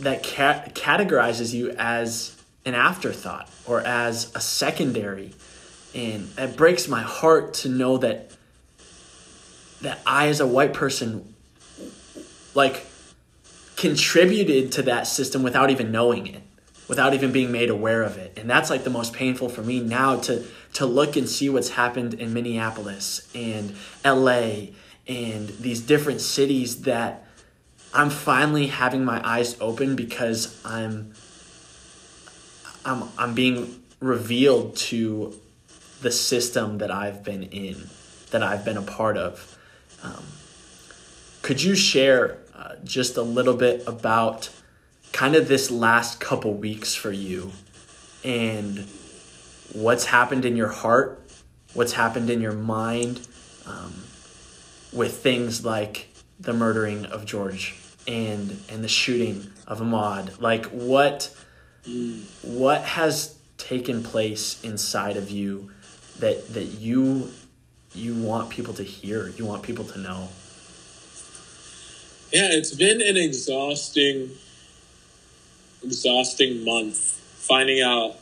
that 0.00 0.22
ca- 0.22 0.64
categorizes 0.74 1.52
you 1.52 1.70
as 1.78 2.36
an 2.64 2.74
afterthought 2.74 3.50
or 3.66 3.80
as 3.80 4.34
a 4.34 4.40
secondary 4.40 5.34
and 5.94 6.28
it 6.36 6.56
breaks 6.56 6.86
my 6.86 7.02
heart 7.02 7.54
to 7.54 7.68
know 7.68 7.98
that 7.98 8.30
that 9.80 10.00
I 10.04 10.28
as 10.28 10.40
a 10.40 10.46
white 10.46 10.74
person 10.74 11.34
like 12.54 12.84
contributed 13.76 14.72
to 14.72 14.82
that 14.82 15.06
system 15.06 15.42
without 15.42 15.70
even 15.70 15.90
knowing 15.92 16.26
it 16.26 16.42
without 16.88 17.12
even 17.12 17.30
being 17.30 17.52
made 17.52 17.68
aware 17.68 18.02
of 18.02 18.16
it. 18.16 18.32
And 18.38 18.48
that's 18.48 18.70
like 18.70 18.82
the 18.82 18.90
most 18.90 19.12
painful 19.12 19.50
for 19.50 19.62
me 19.62 19.80
now 19.80 20.16
to 20.20 20.44
to 20.74 20.86
look 20.86 21.16
and 21.16 21.28
see 21.28 21.48
what's 21.48 21.70
happened 21.70 22.14
in 22.14 22.32
Minneapolis 22.32 23.28
and 23.34 23.74
LA 24.04 24.68
and 25.06 25.48
these 25.48 25.80
different 25.80 26.20
cities 26.20 26.82
that 26.82 27.24
I'm 27.92 28.10
finally 28.10 28.66
having 28.66 29.04
my 29.04 29.26
eyes 29.26 29.56
open 29.60 29.96
because 29.96 30.60
I'm 30.64 31.14
I'm 32.84 33.04
I'm 33.18 33.34
being 33.34 33.82
revealed 34.00 34.76
to 34.76 35.38
the 36.00 36.12
system 36.12 36.78
that 36.78 36.90
I've 36.90 37.24
been 37.24 37.44
in, 37.44 37.88
that 38.30 38.42
I've 38.42 38.64
been 38.64 38.76
a 38.76 38.82
part 38.82 39.16
of. 39.16 39.58
Um, 40.02 40.24
could 41.42 41.62
you 41.62 41.74
share 41.74 42.38
uh, 42.54 42.74
just 42.84 43.16
a 43.16 43.22
little 43.22 43.54
bit 43.54 43.82
about 43.86 44.50
kind 45.12 45.34
of 45.34 45.48
this 45.48 45.70
last 45.70 46.20
couple 46.20 46.54
weeks 46.54 46.94
for 46.94 47.10
you 47.10 47.50
and 48.22 48.86
what's 49.72 50.04
happened 50.06 50.44
in 50.44 50.56
your 50.56 50.68
heart, 50.68 51.20
what's 51.74 51.94
happened 51.94 52.30
in 52.30 52.40
your 52.40 52.52
mind 52.52 53.26
um, 53.66 54.04
with 54.92 55.16
things 55.16 55.64
like 55.64 56.08
the 56.40 56.52
murdering 56.52 57.06
of 57.06 57.24
George 57.24 57.74
and 58.06 58.58
and 58.70 58.82
the 58.82 58.88
shooting 58.88 59.46
of 59.66 59.80
Ahmaud. 59.80 60.40
Like 60.40 60.66
what 60.66 61.34
what 62.42 62.82
has 62.82 63.36
taken 63.56 64.02
place 64.02 64.62
inside 64.62 65.16
of 65.16 65.30
you 65.30 65.70
that 66.18 66.54
that 66.54 66.64
you 66.64 67.30
you 67.94 68.14
want 68.14 68.50
people 68.50 68.74
to 68.74 68.82
hear, 68.82 69.28
you 69.28 69.44
want 69.44 69.62
people 69.62 69.84
to 69.84 69.98
know? 69.98 70.28
Yeah, 72.32 72.48
it's 72.52 72.74
been 72.74 73.00
an 73.00 73.16
exhausting, 73.16 74.30
exhausting 75.82 76.64
month 76.64 76.96
finding 76.96 77.80
out 77.80 78.16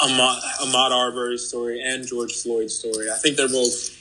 Ahmaud, 0.00 0.40
Ahmaud 0.60 0.90
Arbery's 0.90 1.46
story 1.46 1.82
and 1.82 2.06
George 2.06 2.34
Floyd's 2.34 2.74
story. 2.74 3.10
I 3.10 3.16
think 3.16 3.36
they're 3.36 3.48
both 3.48 3.96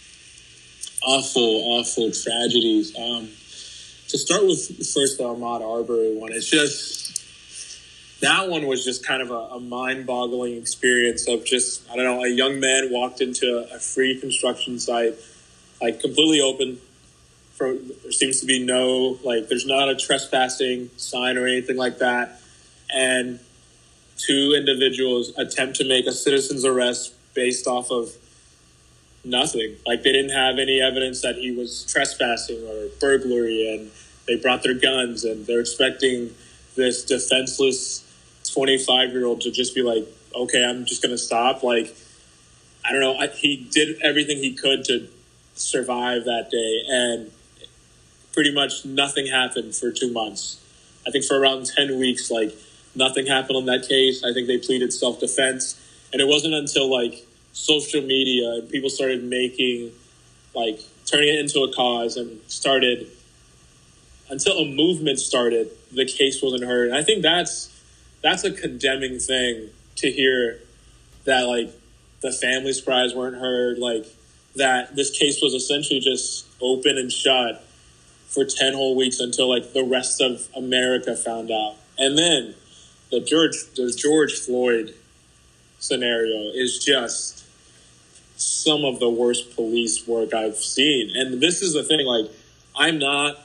awful, 1.03 1.77
awful 1.77 2.11
tragedies. 2.11 2.95
Um, 2.97 3.29
to 4.09 4.17
start 4.17 4.43
with, 4.43 4.67
first 4.77 5.17
the 5.17 5.23
Ahmaud 5.23 5.61
Arbery 5.61 6.15
one, 6.15 6.31
it's 6.31 6.49
just 6.49 6.99
that 8.21 8.49
one 8.49 8.65
was 8.65 8.83
just 8.83 9.05
kind 9.05 9.21
of 9.21 9.31
a, 9.31 9.55
a 9.55 9.59
mind-boggling 9.59 10.55
experience 10.55 11.27
of 11.27 11.45
just 11.45 11.89
I 11.89 11.95
don't 11.95 12.05
know 12.05 12.23
a 12.23 12.29
young 12.29 12.59
man 12.59 12.91
walked 12.91 13.21
into 13.21 13.45
a, 13.71 13.75
a 13.75 13.79
free 13.79 14.19
construction 14.19 14.79
site, 14.79 15.15
like 15.81 16.01
completely 16.01 16.41
open. 16.41 16.79
For, 17.53 17.73
there 17.73 18.11
seems 18.11 18.39
to 18.39 18.45
be 18.45 18.63
no 18.63 19.19
like 19.23 19.47
there's 19.47 19.65
not 19.65 19.89
a 19.89 19.95
trespassing 19.95 20.89
sign 20.97 21.37
or 21.37 21.45
anything 21.45 21.77
like 21.77 21.99
that, 21.99 22.41
and 22.93 23.39
two 24.17 24.53
individuals 24.57 25.33
attempt 25.37 25.77
to 25.77 25.87
make 25.87 26.05
a 26.05 26.11
citizen's 26.11 26.65
arrest 26.65 27.13
based 27.33 27.67
off 27.67 27.91
of 27.91 28.11
nothing. 29.29 29.75
Like 29.85 30.03
they 30.03 30.11
didn't 30.11 30.35
have 30.35 30.59
any 30.59 30.81
evidence 30.81 31.21
that 31.21 31.35
he 31.35 31.51
was 31.51 31.85
trespassing 31.85 32.65
or 32.67 32.87
burglary, 32.99 33.73
and 33.73 33.91
they 34.27 34.35
brought 34.35 34.63
their 34.63 34.73
guns, 34.73 35.23
and 35.23 35.45
they're 35.45 35.59
expecting 35.59 36.31
this 36.75 37.03
defenseless 37.03 38.05
25 38.53 39.11
year 39.11 39.25
old 39.25 39.41
to 39.41 39.51
just 39.51 39.75
be 39.75 39.81
like, 39.81 40.05
okay, 40.35 40.63
I'm 40.63 40.85
just 40.85 41.01
going 41.01 41.11
to 41.11 41.17
stop. 41.17 41.63
Like, 41.63 41.95
I 42.85 42.91
don't 42.91 43.01
know. 43.01 43.17
I, 43.17 43.27
he 43.27 43.57
did 43.57 44.01
everything 44.01 44.37
he 44.37 44.53
could 44.53 44.85
to 44.85 45.07
survive 45.55 46.25
that 46.25 46.49
day, 46.51 46.83
and 46.87 47.31
pretty 48.33 48.53
much 48.53 48.85
nothing 48.85 49.27
happened 49.27 49.75
for 49.75 49.91
two 49.91 50.11
months. 50.11 50.63
I 51.05 51.11
think 51.11 51.25
for 51.25 51.39
around 51.39 51.65
10 51.65 51.99
weeks, 51.99 52.29
like, 52.29 52.55
nothing 52.95 53.25
happened 53.25 53.57
on 53.57 53.65
that 53.65 53.87
case. 53.87 54.23
I 54.23 54.33
think 54.33 54.47
they 54.47 54.57
pleaded 54.57 54.93
self 54.93 55.19
defense. 55.19 55.79
And 56.11 56.21
it 56.21 56.27
wasn't 56.27 56.53
until, 56.53 56.89
like, 56.91 57.25
social 57.53 58.01
media 58.01 58.49
and 58.53 58.69
people 58.69 58.89
started 58.89 59.23
making, 59.23 59.91
like, 60.53 60.79
turning 61.05 61.29
it 61.29 61.39
into 61.39 61.61
a 61.61 61.73
cause 61.73 62.17
and 62.17 62.39
started, 62.47 63.07
until 64.29 64.57
a 64.59 64.65
movement 64.65 65.19
started, 65.19 65.71
the 65.91 66.05
case 66.05 66.41
wasn't 66.41 66.63
heard. 66.63 66.89
And 66.89 66.97
I 66.97 67.03
think 67.03 67.23
that's 67.23 67.75
that's 68.21 68.43
a 68.43 68.51
condemning 68.51 69.19
thing 69.19 69.69
to 69.97 70.11
hear 70.11 70.59
that 71.25 71.47
like 71.47 71.71
the 72.21 72.31
family's 72.31 72.81
cries 72.81 73.13
weren't 73.13 73.37
heard, 73.37 73.79
like 73.79 74.05
that 74.55 74.95
this 74.95 75.17
case 75.17 75.41
was 75.41 75.53
essentially 75.53 75.99
just 75.99 76.45
open 76.61 76.97
and 76.97 77.11
shut 77.11 77.63
for 78.27 78.45
10 78.45 78.73
whole 78.73 78.95
weeks 78.95 79.19
until 79.19 79.49
like 79.49 79.73
the 79.73 79.83
rest 79.83 80.21
of 80.21 80.47
America 80.55 81.15
found 81.15 81.51
out. 81.51 81.75
And 81.97 82.17
then 82.17 82.55
the 83.11 83.19
George 83.19 83.55
the 83.75 83.91
George 83.91 84.33
Floyd 84.33 84.93
scenario 85.79 86.51
is 86.53 86.83
just 86.83 87.45
some 88.37 88.85
of 88.85 88.99
the 88.99 89.09
worst 89.09 89.55
police 89.55 90.07
work 90.07 90.33
I've 90.33 90.57
seen. 90.57 91.15
And 91.15 91.41
this 91.41 91.61
is 91.61 91.73
the 91.73 91.83
thing 91.83 92.05
like 92.05 92.31
I'm 92.75 92.99
not 92.99 93.37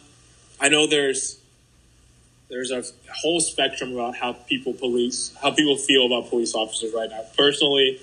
I 0.61 0.69
know 0.69 0.87
there's 0.87 1.39
there's 2.49 2.71
a 2.71 2.85
whole 3.23 3.41
spectrum 3.41 3.95
about 3.95 4.17
how 4.17 4.33
people 4.33 4.75
police, 4.75 5.35
how 5.43 5.51
people 5.51 5.77
feel 5.77 6.07
about 6.07 6.31
police 6.31 6.55
officers 6.55 6.93
right 6.95 7.11
now. 7.11 7.23
Personally, 7.37 8.01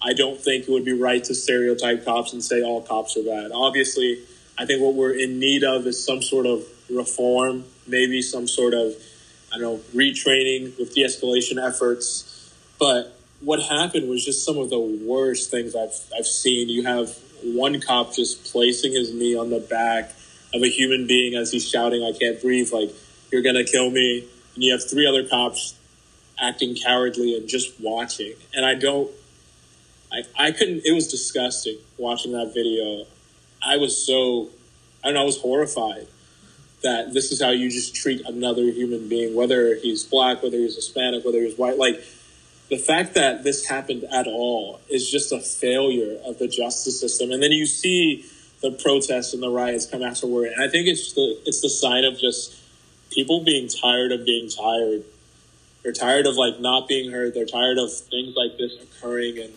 I 0.00 0.12
don't 0.12 0.40
think 0.40 0.68
it 0.68 0.70
would 0.70 0.84
be 0.84 0.92
right 0.92 1.22
to 1.24 1.34
stereotype 1.34 2.04
cops 2.04 2.32
and 2.32 2.44
say 2.44 2.62
all 2.62 2.82
cops 2.82 3.16
are 3.16 3.22
bad. 3.22 3.50
Obviously, 3.52 4.20
I 4.56 4.66
think 4.66 4.82
what 4.82 4.94
we're 4.94 5.18
in 5.18 5.40
need 5.40 5.64
of 5.64 5.86
is 5.86 6.04
some 6.04 6.22
sort 6.22 6.46
of 6.46 6.64
reform, 6.88 7.64
maybe 7.86 8.22
some 8.22 8.46
sort 8.46 8.74
of, 8.74 8.94
I 9.52 9.58
don't 9.58 9.62
know, 9.62 9.80
retraining 9.94 10.78
with 10.78 10.94
de 10.94 11.02
escalation 11.02 11.62
efforts. 11.62 12.54
But 12.78 13.17
what 13.40 13.62
happened 13.62 14.08
was 14.08 14.24
just 14.24 14.44
some 14.44 14.58
of 14.58 14.70
the 14.70 14.78
worst 14.78 15.50
things 15.50 15.76
I've, 15.76 15.94
I've 16.16 16.26
seen. 16.26 16.68
You 16.68 16.84
have 16.84 17.16
one 17.42 17.80
cop 17.80 18.14
just 18.14 18.52
placing 18.52 18.92
his 18.92 19.14
knee 19.14 19.36
on 19.36 19.50
the 19.50 19.60
back 19.60 20.12
of 20.54 20.62
a 20.62 20.68
human 20.68 21.06
being 21.06 21.34
as 21.34 21.52
he's 21.52 21.68
shouting, 21.68 22.02
I 22.02 22.16
can't 22.18 22.40
breathe. 22.40 22.72
Like, 22.72 22.90
you're 23.30 23.42
to 23.42 23.64
kill 23.64 23.90
me. 23.90 24.26
And 24.54 24.64
you 24.64 24.72
have 24.72 24.88
three 24.88 25.06
other 25.06 25.26
cops 25.28 25.74
acting 26.40 26.74
cowardly 26.74 27.36
and 27.36 27.48
just 27.48 27.78
watching. 27.80 28.34
And 28.54 28.64
I 28.64 28.74
don't, 28.74 29.10
I, 30.12 30.46
I 30.46 30.50
couldn't, 30.52 30.84
it 30.84 30.92
was 30.92 31.08
disgusting 31.08 31.78
watching 31.96 32.32
that 32.32 32.52
video. 32.54 33.04
I 33.62 33.76
was 33.76 34.04
so, 34.04 34.48
I 35.02 35.08
don't 35.08 35.14
know, 35.14 35.22
I 35.22 35.24
was 35.24 35.40
horrified 35.40 36.08
that 36.82 37.12
this 37.12 37.32
is 37.32 37.42
how 37.42 37.50
you 37.50 37.70
just 37.70 37.94
treat 37.94 38.24
another 38.26 38.62
human 38.62 39.08
being, 39.08 39.34
whether 39.34 39.74
he's 39.74 40.04
black, 40.04 40.42
whether 40.42 40.56
he's 40.56 40.76
Hispanic, 40.76 41.24
whether 41.24 41.40
he's 41.40 41.58
white. 41.58 41.76
Like, 41.76 42.02
the 42.68 42.78
fact 42.78 43.14
that 43.14 43.44
this 43.44 43.66
happened 43.66 44.04
at 44.12 44.26
all 44.26 44.80
is 44.88 45.10
just 45.10 45.32
a 45.32 45.40
failure 45.40 46.18
of 46.24 46.38
the 46.38 46.48
justice 46.48 47.00
system. 47.00 47.30
And 47.30 47.42
then 47.42 47.52
you 47.52 47.66
see 47.66 48.26
the 48.60 48.72
protests 48.72 49.32
and 49.32 49.42
the 49.42 49.50
riots 49.50 49.86
come 49.86 50.02
afterward. 50.02 50.52
And 50.52 50.62
I 50.62 50.68
think 50.68 50.86
it's 50.88 51.12
the, 51.12 51.40
it's 51.46 51.60
the 51.60 51.68
sign 51.68 52.04
of 52.04 52.18
just, 52.18 52.58
people 53.10 53.42
being 53.42 53.68
tired 53.68 54.12
of 54.12 54.24
being 54.24 54.48
tired. 54.48 55.04
They're 55.82 55.92
tired 55.92 56.26
of 56.26 56.36
like 56.36 56.60
not 56.60 56.88
being 56.88 57.10
heard. 57.10 57.34
They're 57.34 57.46
tired 57.46 57.78
of 57.78 57.92
things 57.92 58.34
like 58.36 58.58
this 58.58 58.74
occurring, 58.82 59.38
and 59.38 59.52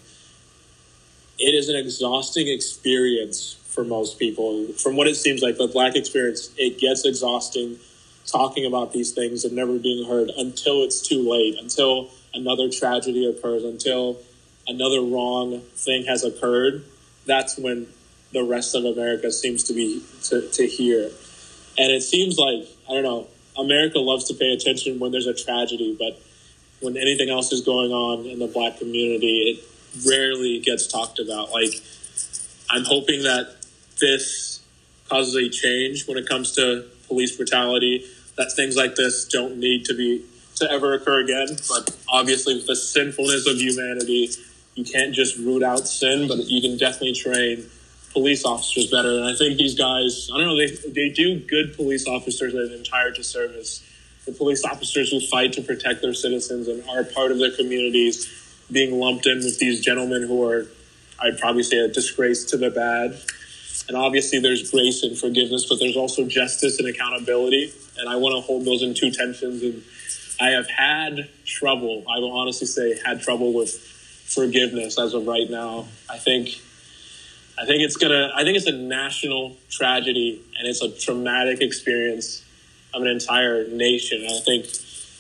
it 1.39 1.56
is 1.56 1.69
an 1.69 1.76
exhausting 1.76 2.47
experience 2.47 3.58
for 3.65 3.84
most 3.84 4.19
people. 4.19 4.67
From 4.74 4.95
what 4.95 5.08
it 5.08 5.15
seems 5.15 5.41
like, 5.41 5.58
the 5.58 5.67
black 5.67 5.95
experience, 5.95 6.52
it 6.58 6.80
gets 6.80 7.06
exhausting 7.06 7.78
talking 8.26 8.65
about 8.65 8.93
these 8.93 9.12
things 9.12 9.43
and 9.43 9.56
never 9.56 9.78
being 9.80 10.08
heard 10.08 10.30
until 10.38 10.84
it's 10.84 11.02
too 11.02 11.28
late, 11.28 11.58
until 11.60 12.10
another 12.34 12.70
tragedy 12.70 13.26
occurs, 13.26 13.63
until 13.63 14.20
another 14.67 15.02
wrong 15.02 15.62
thing 15.76 16.06
has 16.06 16.24
occurred. 16.24 16.84
That's 17.26 17.58
when 17.58 17.88
the 18.32 18.44
rest 18.44 18.76
of 18.76 18.86
America 18.86 19.32
seems 19.32 19.63
to 19.63 19.74
be 19.74 20.04
to, 20.24 20.50
to 20.50 20.67
hear. 20.67 21.10
And 21.78 21.91
it 21.91 22.02
seems 22.02 22.38
like, 22.38 22.67
I 22.89 22.94
don't 22.94 23.04
know, 23.04 23.28
America 23.58 24.00
loves 24.00 24.26
to 24.26 24.34
pay 24.34 24.54
attention 24.54 25.00
when 25.00 25.12
there's 25.12 25.28
a 25.28 25.34
tragedy, 25.34 25.96
but 25.98 26.22
when 26.82 26.98
anything 26.98 27.30
else 27.30 27.52
is 27.52 27.62
going 27.62 27.91
on 27.91 28.26
in 28.26 28.39
the 28.39 28.48
black 28.48 28.80
community, 28.80 29.52
it 29.52 30.08
rarely 30.08 30.60
gets 30.60 30.88
talked 30.88 31.20
about. 31.20 31.52
Like, 31.52 31.74
I'm 32.70 32.84
hoping 32.86 33.24
that 33.24 33.56
this 34.00 34.62
causes 35.10 35.36
a 35.36 35.50
change 35.50 36.08
when 36.08 36.17
it 36.17 36.28
comes 36.28 36.54
to 36.54 36.86
police 37.08 37.36
brutality, 37.36 38.06
that 38.38 38.52
things 38.54 38.78
like 38.78 38.96
this 38.96 39.26
don't 39.26 39.58
need 39.58 39.86
to 39.86 39.94
be 39.94 40.26
to 40.62 40.71
ever 40.71 40.93
occur 40.93 41.21
again. 41.24 41.58
But 41.67 41.95
obviously, 42.10 42.56
with 42.56 42.67
the 42.67 42.76
sinfulness 42.76 43.47
of 43.47 43.58
humanity, 43.58 44.32
you 44.76 44.86
can't 44.86 45.13
just 45.13 45.38
root 45.38 45.63
out 45.63 45.88
sin, 45.88 46.28
but 46.28 46.38
you 46.45 46.62
can 46.62 46.78
definitely 46.78 47.13
train 47.13 47.65
police 48.13 48.45
officers 48.45 48.89
better. 48.89 49.10
And 49.10 49.26
I 49.26 49.36
think 49.36 49.58
these 49.58 49.78
guys, 49.78 50.30
I 50.34 50.38
don't 50.38 50.47
know, 50.47 50.58
they, 50.58 50.76
they 50.89 51.10
do 51.10 51.39
good 51.39 51.76
police 51.76 52.08
officers 52.08 52.54
that 52.54 52.74
entire 52.74 53.12
to 53.12 53.24
service. 53.24 53.86
The 54.26 54.32
police 54.32 54.63
officers 54.63 55.12
who 55.12 55.19
fight 55.19 55.54
to 55.54 55.62
protect 55.62 56.02
their 56.02 56.13
citizens 56.13 56.67
and 56.67 56.88
are 56.89 57.04
part 57.04 57.32
of 57.32 57.39
their 57.39 57.52
communities 57.52 58.30
being 58.71 59.00
lumped 59.00 59.26
in 59.26 59.39
with 59.39 59.60
these 59.60 59.82
gentlemen 59.82 60.24
who 60.28 60.43
are, 60.43 60.67
I'd 61.19 61.39
probably 61.39 61.63
say, 61.63 61.78
a 61.78 61.88
disgrace 61.88 62.45
to 62.45 62.58
the 62.58 62.69
bad. 62.69 63.19
And 63.88 63.97
obviously, 63.97 64.39
there's 64.39 64.71
grace 64.71 65.04
and 65.04 65.17
forgiveness, 65.17 65.65
but 65.67 65.80
there's 65.80 65.97
also 65.97 66.26
justice 66.26 66.80
and 66.80 66.88
accountability. 66.88 67.74
And 67.97 68.08
I 68.08 68.15
want 68.15 68.36
to 68.36 68.41
hold 68.41 68.63
those 68.63 68.84
in 68.84 68.93
two 68.93 69.12
tensions. 69.12 69.63
And 69.63 69.84
I 70.41 70.49
have 70.49 70.67
had 70.67 71.30
trouble, 71.45 72.04
I 72.10 72.19
will 72.19 72.32
honestly 72.32 72.65
say, 72.65 72.99
had 73.06 73.21
trouble 73.21 73.54
with 73.54 73.77
forgiveness 73.77 74.97
as 74.97 75.13
of 75.13 75.27
right 75.27 75.49
now. 75.49 75.88
I 76.10 76.17
think 76.17 76.49
I 77.60 77.65
think 77.65 77.84
it's 77.84 77.95
gonna. 77.95 78.32
I 78.36 78.43
think 78.43 78.58
it's 78.58 78.65
a 78.65 78.71
national 78.71 79.56
tragedy, 79.69 80.41
and 80.58 80.67
it's 80.67 80.82
a 80.82 80.89
traumatic 80.89 81.62
experience 81.62 82.43
of 82.91 83.04
an 83.04 83.08
entire 83.08 83.67
nation. 83.67 84.25
I 84.25 84.39
think 84.39 84.65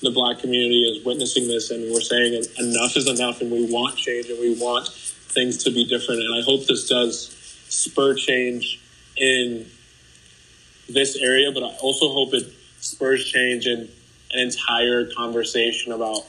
the 0.01 0.09
black 0.09 0.39
community 0.39 0.83
is 0.85 1.05
witnessing 1.05 1.47
this, 1.47 1.69
and 1.69 1.93
we're 1.93 2.01
saying 2.01 2.43
enough 2.57 2.97
is 2.97 3.07
enough, 3.07 3.41
and 3.41 3.51
we 3.51 3.71
want 3.71 3.97
change, 3.97 4.27
and 4.27 4.39
we 4.39 4.55
want 4.59 4.87
things 4.87 5.63
to 5.65 5.71
be 5.71 5.85
different. 5.85 6.21
And 6.21 6.33
I 6.33 6.41
hope 6.41 6.65
this 6.65 6.87
does 6.87 7.29
spur 7.69 8.15
change 8.15 8.81
in 9.15 9.67
this 10.89 11.15
area, 11.15 11.51
but 11.51 11.61
I 11.61 11.75
also 11.77 12.11
hope 12.11 12.33
it 12.33 12.51
spurs 12.79 13.23
change 13.23 13.67
in 13.67 13.87
an 14.33 14.39
entire 14.39 15.05
conversation 15.05 15.91
about 15.91 16.25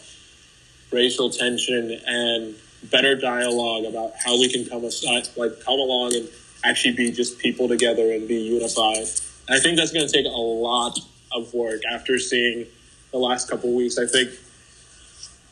racial 0.91 1.31
tension 1.31 1.99
and 2.07 2.55
better 2.85 3.15
dialogue 3.15 3.85
about 3.85 4.13
how 4.23 4.39
we 4.39 4.49
can 4.49 4.67
come 4.67 4.85
aside, 4.85 5.29
like 5.37 5.53
come 5.65 5.79
along 5.79 6.15
and 6.15 6.29
actually 6.65 6.95
be 6.95 7.11
just 7.11 7.39
people 7.39 7.69
together 7.69 8.13
and 8.13 8.29
be 8.29 8.37
unified. 8.37 9.09
And 9.49 9.57
I 9.57 9.61
think 9.61 9.77
that's 9.77 9.93
going 9.93 10.07
to 10.07 10.13
take 10.13 10.27
a 10.27 10.29
lot 10.29 10.99
of 11.33 11.53
work. 11.55 11.83
After 11.91 12.19
seeing 12.19 12.67
the 13.11 13.19
last 13.19 13.49
couple 13.49 13.75
weeks, 13.75 13.99
I 13.99 14.07
think 14.07 14.31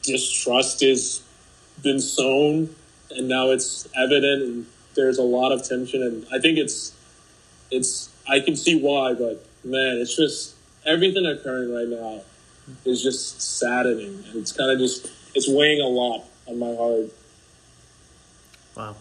distrust 0.03 0.81
has 0.81 1.23
been 1.83 2.01
sown, 2.01 2.75
and 3.11 3.29
now 3.29 3.51
it's 3.51 3.89
evident, 3.97 4.43
and 4.43 4.67
there's 4.95 5.19
a 5.19 5.23
lot 5.23 5.53
of 5.53 5.67
tension. 5.67 6.03
And 6.03 6.27
I 6.33 6.39
think 6.39 6.59
it's 6.59 6.95
it's 7.71 8.11
I 8.29 8.41
can 8.41 8.57
see 8.57 8.81
why, 8.81 9.15
but 9.15 9.45
man, 9.65 9.99
it's 9.99 10.17
just 10.17 10.55
everything 10.85 11.27
occurring 11.27 11.73
right 11.73 11.89
now 11.89 12.23
is 12.85 13.03
just 13.03 13.41
saddening, 13.41 14.25
and 14.29 14.37
it's 14.37 14.53
kind 14.53 14.71
of 14.71 14.79
just 14.79 15.11
it's 15.35 15.49
weighing 15.49 15.81
a 15.81 15.87
lot 15.87 16.25
on 16.47 16.59
my 16.59 16.75
heart. 16.75 17.11
Wow. 18.77 18.97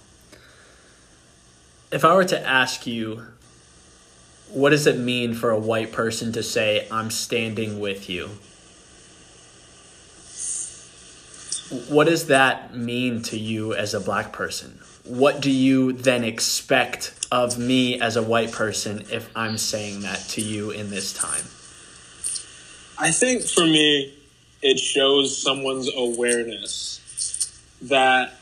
If 1.92 2.06
I 2.06 2.14
were 2.14 2.26
to 2.26 2.48
ask 2.48 2.86
you, 2.86 3.24
what 4.52 4.70
does 4.70 4.86
it 4.86 4.98
mean 4.98 5.34
for 5.34 5.50
a 5.50 5.60
white 5.60 5.92
person 5.92 6.32
to 6.34 6.44
say, 6.44 6.88
I'm 6.92 7.10
standing 7.10 7.80
with 7.80 8.10
you? 8.10 8.30
what 11.90 12.08
does 12.08 12.28
that 12.28 12.76
mean 12.76 13.22
to 13.22 13.38
you 13.38 13.76
as 13.76 13.94
a 13.94 14.00
black 14.00 14.34
person? 14.34 14.80
What 15.04 15.40
do 15.40 15.52
you 15.52 15.94
then 15.94 16.24
expect 16.24 17.14
of 17.32 17.60
me 17.60 18.02
as 18.02 18.16
a 18.16 18.24
white 18.24 18.52
person 18.52 19.06
if 19.12 19.30
I'm 19.36 19.58
saying 19.58 20.02
that 20.02 20.20
to 20.30 20.42
you 20.42 20.72
in 20.72 20.90
this 20.90 21.14
time? 21.14 21.44
I 23.02 23.12
think 23.12 23.44
for 23.44 23.66
me, 23.66 24.14
it 24.62 24.78
shows 24.78 25.42
someone's 25.42 25.90
awareness 25.96 27.00
that 27.84 28.34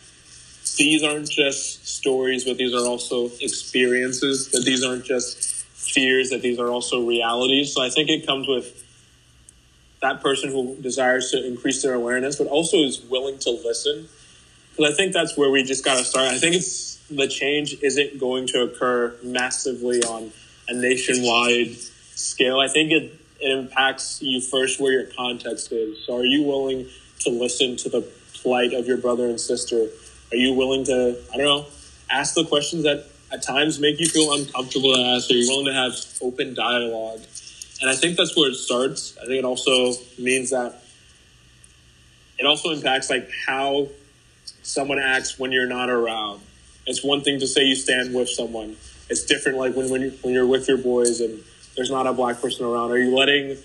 these 0.78 1.04
aren't 1.04 1.30
just 1.30 1.88
stories, 1.88 2.44
but 2.44 2.58
these 2.58 2.74
are 2.74 2.86
also 2.88 3.30
experiences, 3.40 4.50
that 4.50 4.66
these 4.66 4.84
aren't 4.84 5.06
just 5.06 5.38
fears, 5.76 6.32
that 6.32 6.42
these 6.42 6.58
are 6.60 6.70
also 6.70 7.06
realities. 7.06 7.74
So 7.74 7.84
I 7.84 7.90
think 7.90 8.10
it 8.10 8.26
comes 8.26 8.48
with 8.48 8.84
that 10.02 10.22
person 10.22 10.52
who 10.52 10.76
desires 10.82 11.30
to 11.32 11.46
increase 11.46 11.84
their 11.84 11.94
awareness, 11.94 12.38
but 12.38 12.48
also 12.48 12.78
is 12.78 13.00
willing 13.02 13.38
to 13.40 13.52
listen. 13.52 14.08
Because 14.72 14.92
I 14.92 14.96
think 14.96 15.14
that's 15.14 15.38
where 15.38 15.52
we 15.52 15.64
just 15.64 15.86
got 15.86 15.98
to 15.98 16.04
start. 16.04 16.28
I 16.28 16.38
think 16.40 16.56
it's 16.56 16.96
the 17.10 17.28
change 17.28 17.78
isn't 17.82 18.20
going 18.20 18.48
to 18.48 18.64
occur 18.64 19.16
massively 19.24 20.04
on 20.04 20.32
a 20.68 20.74
nationwide 20.74 21.76
scale. 22.16 22.60
I 22.60 22.68
think 22.68 22.92
it, 22.92 23.17
it 23.40 23.52
impacts 23.52 24.22
you 24.22 24.42
first 24.42 24.80
where 24.80 24.92
your 24.92 25.06
context 25.06 25.72
is. 25.72 26.06
So, 26.06 26.18
are 26.18 26.26
you 26.26 26.44
willing 26.44 26.88
to 27.22 27.30
listen 27.30 27.76
to 27.78 27.90
the 27.90 28.02
plight 28.34 28.74
of 28.74 28.88
your 28.88 28.98
brother 28.98 29.26
and 29.26 29.40
sister? 29.40 29.88
Are 30.32 30.36
you 30.36 30.54
willing 30.54 30.86
to, 30.86 31.18
I 31.34 31.38
don't 31.38 31.46
know, 31.46 31.66
ask 32.10 32.36
the 32.36 32.46
questions 32.46 32.84
that 32.84 33.06
at 33.32 33.44
times 33.44 33.80
make 33.80 34.00
you 34.00 34.08
feel 34.08 34.34
uncomfortable 34.34 34.94
to 34.94 35.02
ask? 35.02 35.30
Are 35.30 35.34
you 35.34 35.48
willing 35.50 35.66
to 35.66 35.74
have 35.74 35.94
open 36.22 36.54
dialogue? 36.54 37.22
And 37.82 37.90
I 37.90 37.96
think 37.96 38.18
that's 38.18 38.36
where 38.36 38.50
it 38.50 38.56
starts. 38.56 39.18
I 39.18 39.26
think 39.26 39.40
it 39.40 39.46
also 39.46 39.94
means 40.18 40.50
that 40.50 40.84
it 42.40 42.46
also 42.46 42.72
impacts 42.72 43.10
like 43.10 43.30
how 43.46 43.90
someone 44.64 45.00
acts 45.00 45.40
when 45.40 45.52
you're 45.52 45.68
not 45.68 45.90
around. 45.90 46.42
It's 46.86 47.04
one 47.04 47.22
thing 47.22 47.40
to 47.40 47.48
say 47.48 47.64
you 47.64 47.76
stand 47.76 48.14
with 48.14 48.30
someone. 48.30 48.78
It's 49.10 49.24
different 49.24 49.58
like 49.58 49.76
when 49.76 49.90
when 49.90 50.02
you're, 50.02 50.12
when 50.12 50.34
you're 50.34 50.46
with 50.46 50.68
your 50.68 50.78
boys 50.78 51.22
and 51.22 51.44
there's 51.78 51.92
not 51.92 52.08
a 52.08 52.12
black 52.12 52.42
person 52.42 52.66
around. 52.66 52.92
Are 52.92 52.98
you 52.98 53.16
letting 53.16 53.58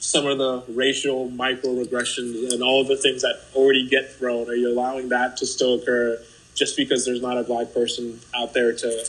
some 0.00 0.26
of 0.26 0.38
the 0.38 0.64
racial 0.68 1.30
microaggressions 1.30 2.52
and 2.52 2.62
all 2.62 2.80
of 2.80 2.88
the 2.88 2.96
things 2.96 3.22
that 3.22 3.40
already 3.54 3.88
get 3.88 4.10
thrown? 4.14 4.48
Are 4.48 4.54
you 4.54 4.72
allowing 4.72 5.10
that 5.10 5.36
to 5.36 5.46
still 5.46 5.74
occur 5.74 6.18
just 6.56 6.76
because 6.76 7.04
there's 7.04 7.22
not 7.22 7.38
a 7.38 7.44
black 7.44 7.72
person 7.72 8.18
out 8.34 8.54
there 8.54 8.72
to 8.72 9.04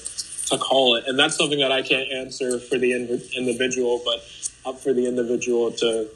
to 0.47 0.57
call 0.57 0.95
it? 0.95 1.05
And 1.07 1.17
that's 1.17 1.35
something 1.37 1.59
that 1.59 1.71
I 1.71 1.81
can't 1.81 2.11
answer 2.11 2.59
for 2.59 2.77
the 2.77 2.91
individual, 2.93 4.01
but 4.05 4.23
up 4.65 4.79
for 4.79 4.93
the 4.93 5.07
individual 5.07 5.71
to 5.71 6.09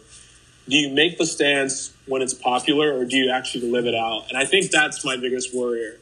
do 0.70 0.76
you 0.76 0.94
make 0.94 1.18
the 1.18 1.26
stance 1.26 1.94
when 2.08 2.22
it's 2.22 2.34
popular 2.34 2.94
or 2.98 3.06
do 3.06 3.16
you 3.16 3.32
actually 3.32 3.72
live 3.72 3.86
it 3.86 3.96
out? 3.96 4.26
And 4.30 4.38
I 4.38 4.44
think 4.44 4.70
that's 4.70 5.04
my 5.06 5.16
biggest 5.16 5.56
worry. 5.56 5.94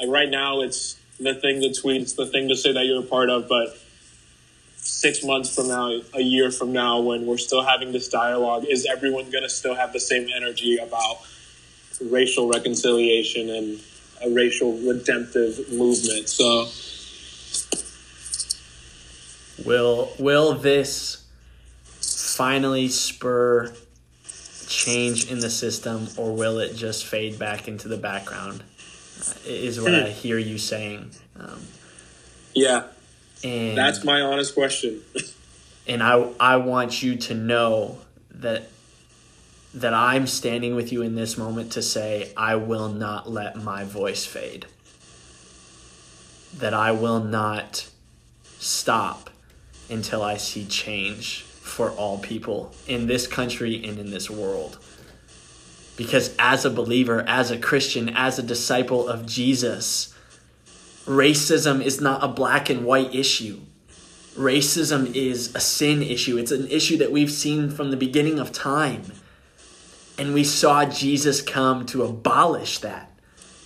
Like 0.00 0.08
right 0.08 0.30
now, 0.30 0.60
it's 0.60 0.96
the 1.18 1.34
thing 1.34 1.60
to 1.60 1.72
tweet, 1.72 2.02
it's 2.02 2.12
the 2.12 2.26
thing 2.26 2.48
to 2.48 2.56
say 2.56 2.72
that 2.72 2.86
you're 2.86 3.02
a 3.02 3.06
part 3.06 3.30
of, 3.30 3.48
but 3.48 3.76
six 4.82 5.24
months 5.24 5.54
from 5.54 5.68
now, 5.68 6.00
a 6.14 6.20
year 6.20 6.50
from 6.50 6.72
now, 6.72 7.00
when 7.00 7.24
we're 7.24 7.38
still 7.38 7.62
having 7.62 7.92
this 7.92 8.08
dialogue, 8.08 8.64
is 8.68 8.86
everyone 8.86 9.30
going 9.30 9.44
to 9.44 9.48
still 9.48 9.74
have 9.74 9.92
the 9.92 10.00
same 10.00 10.28
energy 10.34 10.76
about 10.76 11.22
racial 12.10 12.48
reconciliation 12.48 13.48
and 13.48 13.80
a 14.24 14.30
racial 14.30 14.76
redemptive 14.78 15.72
movement? 15.72 16.28
So, 16.28 16.68
will 19.64 20.12
will 20.18 20.54
this 20.54 21.24
finally 22.00 22.88
spur 22.88 23.72
change 24.66 25.30
in 25.30 25.38
the 25.38 25.50
system, 25.50 26.08
or 26.16 26.32
will 26.32 26.58
it 26.58 26.74
just 26.74 27.06
fade 27.06 27.38
back 27.38 27.68
into 27.68 27.88
the 27.88 27.96
background? 27.96 28.62
Uh, 29.20 29.34
is 29.46 29.80
what 29.80 29.94
I 29.94 30.08
hear 30.08 30.38
you 30.38 30.58
saying. 30.58 31.10
Um, 31.38 31.60
yeah, 32.54 32.84
and 33.44 33.76
that's 33.76 34.04
my 34.04 34.20
honest 34.20 34.54
question. 34.54 35.02
and 35.86 36.02
I 36.02 36.30
I 36.38 36.56
want 36.56 37.02
you 37.02 37.16
to 37.16 37.34
know 37.34 37.98
that 38.30 38.68
that 39.74 39.94
I'm 39.94 40.26
standing 40.26 40.74
with 40.74 40.92
you 40.92 41.02
in 41.02 41.14
this 41.14 41.38
moment 41.38 41.72
to 41.72 41.82
say 41.82 42.32
I 42.36 42.56
will 42.56 42.88
not 42.88 43.30
let 43.30 43.56
my 43.56 43.84
voice 43.84 44.24
fade. 44.24 44.66
That 46.58 46.74
I 46.74 46.92
will 46.92 47.20
not 47.20 47.88
stop 48.58 49.30
until 49.88 50.22
I 50.22 50.36
see 50.36 50.66
change 50.66 51.42
for 51.42 51.90
all 51.90 52.18
people 52.18 52.72
in 52.86 53.06
this 53.06 53.26
country 53.26 53.82
and 53.84 53.98
in 53.98 54.10
this 54.10 54.28
world. 54.28 54.78
Because 55.96 56.34
as 56.38 56.64
a 56.64 56.70
believer, 56.70 57.24
as 57.26 57.50
a 57.50 57.58
Christian, 57.58 58.10
as 58.10 58.38
a 58.38 58.42
disciple 58.42 59.08
of 59.08 59.26
Jesus, 59.26 60.11
racism 61.06 61.82
is 61.82 62.00
not 62.00 62.22
a 62.22 62.28
black 62.28 62.70
and 62.70 62.84
white 62.84 63.14
issue. 63.14 63.60
Racism 64.36 65.14
is 65.14 65.54
a 65.54 65.60
sin 65.60 66.02
issue. 66.02 66.38
It's 66.38 66.52
an 66.52 66.68
issue 66.68 66.96
that 66.98 67.12
we've 67.12 67.30
seen 67.30 67.70
from 67.70 67.90
the 67.90 67.96
beginning 67.96 68.38
of 68.38 68.52
time. 68.52 69.02
And 70.18 70.32
we 70.32 70.44
saw 70.44 70.84
Jesus 70.84 71.42
come 71.42 71.84
to 71.86 72.02
abolish 72.02 72.78
that 72.78 73.12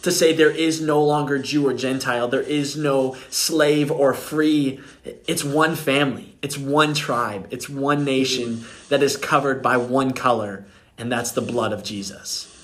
to 0.06 0.12
say 0.12 0.32
there 0.32 0.50
is 0.50 0.80
no 0.80 1.02
longer 1.02 1.36
Jew 1.36 1.66
or 1.66 1.74
Gentile, 1.74 2.28
there 2.28 2.40
is 2.40 2.76
no 2.76 3.16
slave 3.28 3.90
or 3.90 4.14
free. 4.14 4.80
It's 5.26 5.42
one 5.42 5.74
family, 5.74 6.36
it's 6.42 6.56
one 6.56 6.94
tribe, 6.94 7.48
it's 7.50 7.68
one 7.68 8.04
nation 8.04 8.64
that 8.88 9.02
is 9.02 9.16
covered 9.16 9.62
by 9.62 9.76
one 9.78 10.12
color, 10.12 10.64
and 10.96 11.10
that's 11.10 11.32
the 11.32 11.40
blood 11.40 11.72
of 11.72 11.82
Jesus. 11.82 12.55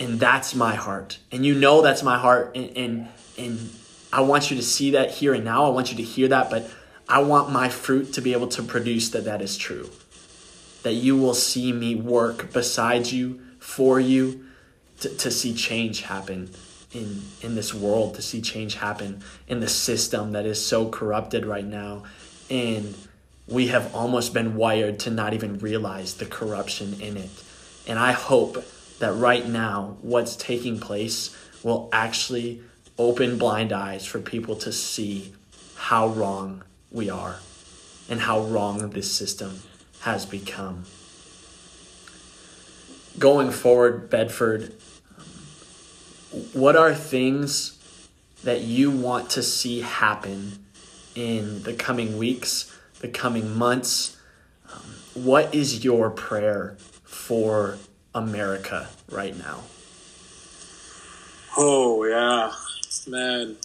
And 0.00 0.18
that's 0.18 0.54
my 0.54 0.74
heart. 0.74 1.18
And 1.30 1.46
you 1.46 1.54
know 1.54 1.82
that's 1.82 2.02
my 2.02 2.18
heart. 2.18 2.56
And, 2.56 2.76
and, 2.76 3.08
and 3.38 3.70
I 4.12 4.22
want 4.22 4.50
you 4.50 4.56
to 4.56 4.62
see 4.62 4.92
that 4.92 5.10
here 5.10 5.34
and 5.34 5.44
now. 5.44 5.64
I 5.64 5.68
want 5.68 5.90
you 5.90 5.96
to 5.98 6.02
hear 6.02 6.28
that, 6.28 6.50
but 6.50 6.68
I 7.08 7.22
want 7.22 7.52
my 7.52 7.68
fruit 7.68 8.12
to 8.14 8.20
be 8.20 8.32
able 8.32 8.48
to 8.48 8.62
produce 8.62 9.10
that 9.10 9.24
that 9.24 9.40
is 9.40 9.56
true. 9.56 9.90
That 10.82 10.94
you 10.94 11.16
will 11.16 11.34
see 11.34 11.72
me 11.72 11.94
work 11.94 12.52
beside 12.52 13.06
you, 13.06 13.40
for 13.58 14.00
you, 14.00 14.44
to, 15.00 15.08
to 15.08 15.30
see 15.30 15.54
change 15.54 16.02
happen 16.02 16.50
in 16.94 17.22
in 17.42 17.54
this 17.54 17.74
world 17.74 18.14
to 18.14 18.22
see 18.22 18.40
change 18.40 18.76
happen 18.76 19.20
in 19.48 19.60
the 19.60 19.68
system 19.68 20.32
that 20.32 20.46
is 20.46 20.64
so 20.64 20.88
corrupted 20.88 21.44
right 21.44 21.64
now 21.64 22.04
and 22.50 22.94
we 23.46 23.68
have 23.68 23.94
almost 23.94 24.32
been 24.32 24.56
wired 24.56 24.98
to 24.98 25.10
not 25.10 25.34
even 25.34 25.58
realize 25.58 26.14
the 26.14 26.26
corruption 26.26 27.00
in 27.00 27.16
it 27.16 27.30
and 27.86 27.98
i 27.98 28.12
hope 28.12 28.64
that 28.98 29.12
right 29.12 29.46
now 29.46 29.96
what's 30.02 30.36
taking 30.36 30.78
place 30.78 31.36
will 31.62 31.88
actually 31.92 32.60
open 32.98 33.38
blind 33.38 33.72
eyes 33.72 34.06
for 34.06 34.20
people 34.20 34.54
to 34.54 34.72
see 34.72 35.32
how 35.76 36.08
wrong 36.08 36.62
we 36.90 37.10
are 37.10 37.38
and 38.08 38.20
how 38.20 38.40
wrong 38.40 38.90
this 38.90 39.10
system 39.10 39.62
has 40.00 40.26
become 40.26 40.84
going 43.18 43.50
forward 43.50 44.08
bedford 44.10 44.74
what 46.52 46.74
are 46.74 46.94
things 46.94 47.78
that 48.42 48.62
you 48.62 48.90
want 48.90 49.30
to 49.30 49.42
see 49.42 49.80
happen 49.80 50.64
in 51.14 51.62
the 51.62 51.72
coming 51.72 52.18
weeks, 52.18 52.76
the 53.00 53.08
coming 53.08 53.56
months? 53.56 54.16
Um, 54.72 54.94
what 55.14 55.54
is 55.54 55.84
your 55.84 56.10
prayer 56.10 56.76
for 57.04 57.78
America 58.14 58.88
right 59.10 59.36
now? 59.36 59.62
Oh, 61.56 62.04
yeah, 62.04 62.52
man. 63.10 63.56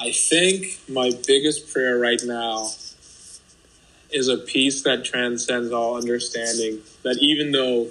I 0.00 0.12
think 0.12 0.78
my 0.88 1.10
biggest 1.26 1.72
prayer 1.72 1.98
right 1.98 2.20
now 2.24 2.70
is 4.10 4.28
a 4.28 4.36
peace 4.36 4.82
that 4.82 5.04
transcends 5.04 5.72
all 5.72 5.96
understanding. 5.96 6.80
That 7.02 7.18
even 7.20 7.50
though 7.50 7.88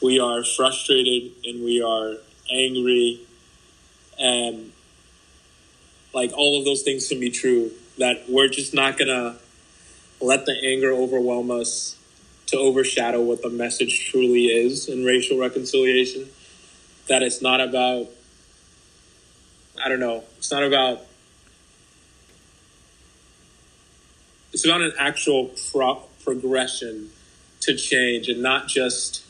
we 0.00 0.20
are 0.20 0.44
frustrated 0.44 1.32
and 1.44 1.64
we 1.64 1.82
are 1.82 2.14
angry 2.50 3.20
and 4.18 4.72
like 6.14 6.32
all 6.36 6.58
of 6.58 6.64
those 6.64 6.82
things 6.82 7.08
can 7.08 7.20
be 7.20 7.30
true, 7.30 7.72
that 7.98 8.24
we're 8.28 8.48
just 8.48 8.72
not 8.72 8.96
gonna 8.96 9.36
let 10.20 10.46
the 10.46 10.56
anger 10.64 10.92
overwhelm 10.92 11.50
us 11.50 11.96
to 12.46 12.56
overshadow 12.56 13.22
what 13.22 13.42
the 13.42 13.50
message 13.50 14.10
truly 14.10 14.46
is 14.46 14.88
in 14.88 15.04
racial 15.04 15.38
reconciliation. 15.38 16.28
That 17.08 17.22
it's 17.22 17.40
not 17.40 17.60
about, 17.60 18.08
I 19.82 19.88
don't 19.88 20.00
know, 20.00 20.24
it's 20.38 20.50
not 20.50 20.62
about 20.62 21.02
it's 24.52 24.64
about 24.64 24.80
an 24.80 24.92
actual 24.98 25.50
pro- 25.70 26.02
progression 26.24 27.10
to 27.60 27.76
change 27.76 28.28
and 28.28 28.42
not 28.42 28.66
just 28.66 29.24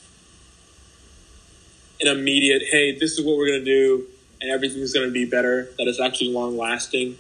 an 2.01 2.09
immediate, 2.09 2.63
hey, 2.71 2.97
this 2.97 3.19
is 3.19 3.25
what 3.25 3.37
we're 3.37 3.49
going 3.49 3.65
to 3.65 3.65
do 3.65 4.07
and 4.41 4.51
everything's 4.51 4.93
going 4.93 5.07
to 5.07 5.13
be 5.13 5.25
better, 5.25 5.69
that 5.79 5.89
it's 5.89 6.01
actually 6.01 6.31
long 6.31 6.57
lasting. 6.57 7.19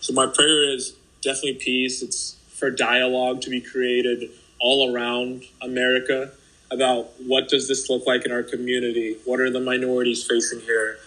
So 0.00 0.12
my 0.12 0.26
prayer 0.26 0.62
is 0.74 0.94
definitely 1.22 1.54
peace. 1.54 2.02
It's 2.02 2.36
for 2.60 2.70
dialogue 2.70 3.40
to 3.40 3.50
be 3.50 3.60
created 3.60 4.30
all 4.60 4.94
around 4.94 5.44
America 5.62 6.30
about 6.70 7.10
what 7.26 7.48
does 7.48 7.66
this 7.66 7.88
look 7.90 8.06
like 8.06 8.24
in 8.26 8.30
our 8.30 8.42
community? 8.42 9.16
What 9.24 9.40
are 9.40 9.50
the 9.50 9.60
minorities 9.60 10.24
facing 10.24 10.60
here? 10.60 10.98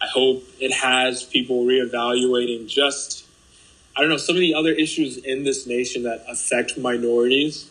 I 0.00 0.06
hope 0.06 0.44
it 0.60 0.72
has 0.72 1.24
people 1.24 1.64
reevaluating 1.64 2.68
just, 2.68 3.26
I 3.96 4.00
don't 4.00 4.08
know, 4.08 4.16
some 4.16 4.36
of 4.36 4.40
the 4.40 4.54
other 4.54 4.70
issues 4.70 5.18
in 5.18 5.44
this 5.44 5.66
nation 5.66 6.04
that 6.04 6.24
affect 6.28 6.78
minorities 6.78 7.68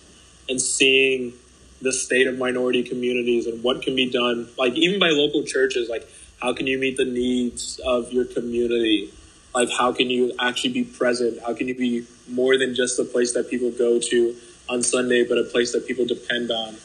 and 0.49 0.61
seeing 0.61 1.33
the 1.81 1.93
state 1.93 2.27
of 2.27 2.37
minority 2.37 2.83
communities 2.83 3.47
and 3.47 3.63
what 3.63 3.81
can 3.81 3.95
be 3.95 4.09
done, 4.09 4.47
like 4.57 4.73
even 4.73 4.99
by 4.99 5.09
local 5.09 5.43
churches, 5.43 5.89
like 5.89 6.07
how 6.41 6.53
can 6.53 6.67
you 6.67 6.77
meet 6.77 6.97
the 6.97 7.05
needs 7.05 7.79
of 7.85 8.11
your 8.11 8.25
community? 8.25 9.11
Like 9.53 9.69
how 9.69 9.91
can 9.93 10.09
you 10.09 10.33
actually 10.39 10.73
be 10.73 10.83
present? 10.83 11.39
How 11.41 11.53
can 11.53 11.67
you 11.67 11.75
be 11.75 12.07
more 12.27 12.57
than 12.57 12.73
just 12.73 12.99
a 12.99 13.03
place 13.03 13.33
that 13.33 13.49
people 13.49 13.71
go 13.71 13.99
to 13.99 14.35
on 14.69 14.81
Sunday, 14.81 15.23
but 15.27 15.37
a 15.37 15.43
place 15.43 15.73
that 15.73 15.87
people 15.87 16.05
depend 16.05 16.49
on? 16.51 16.75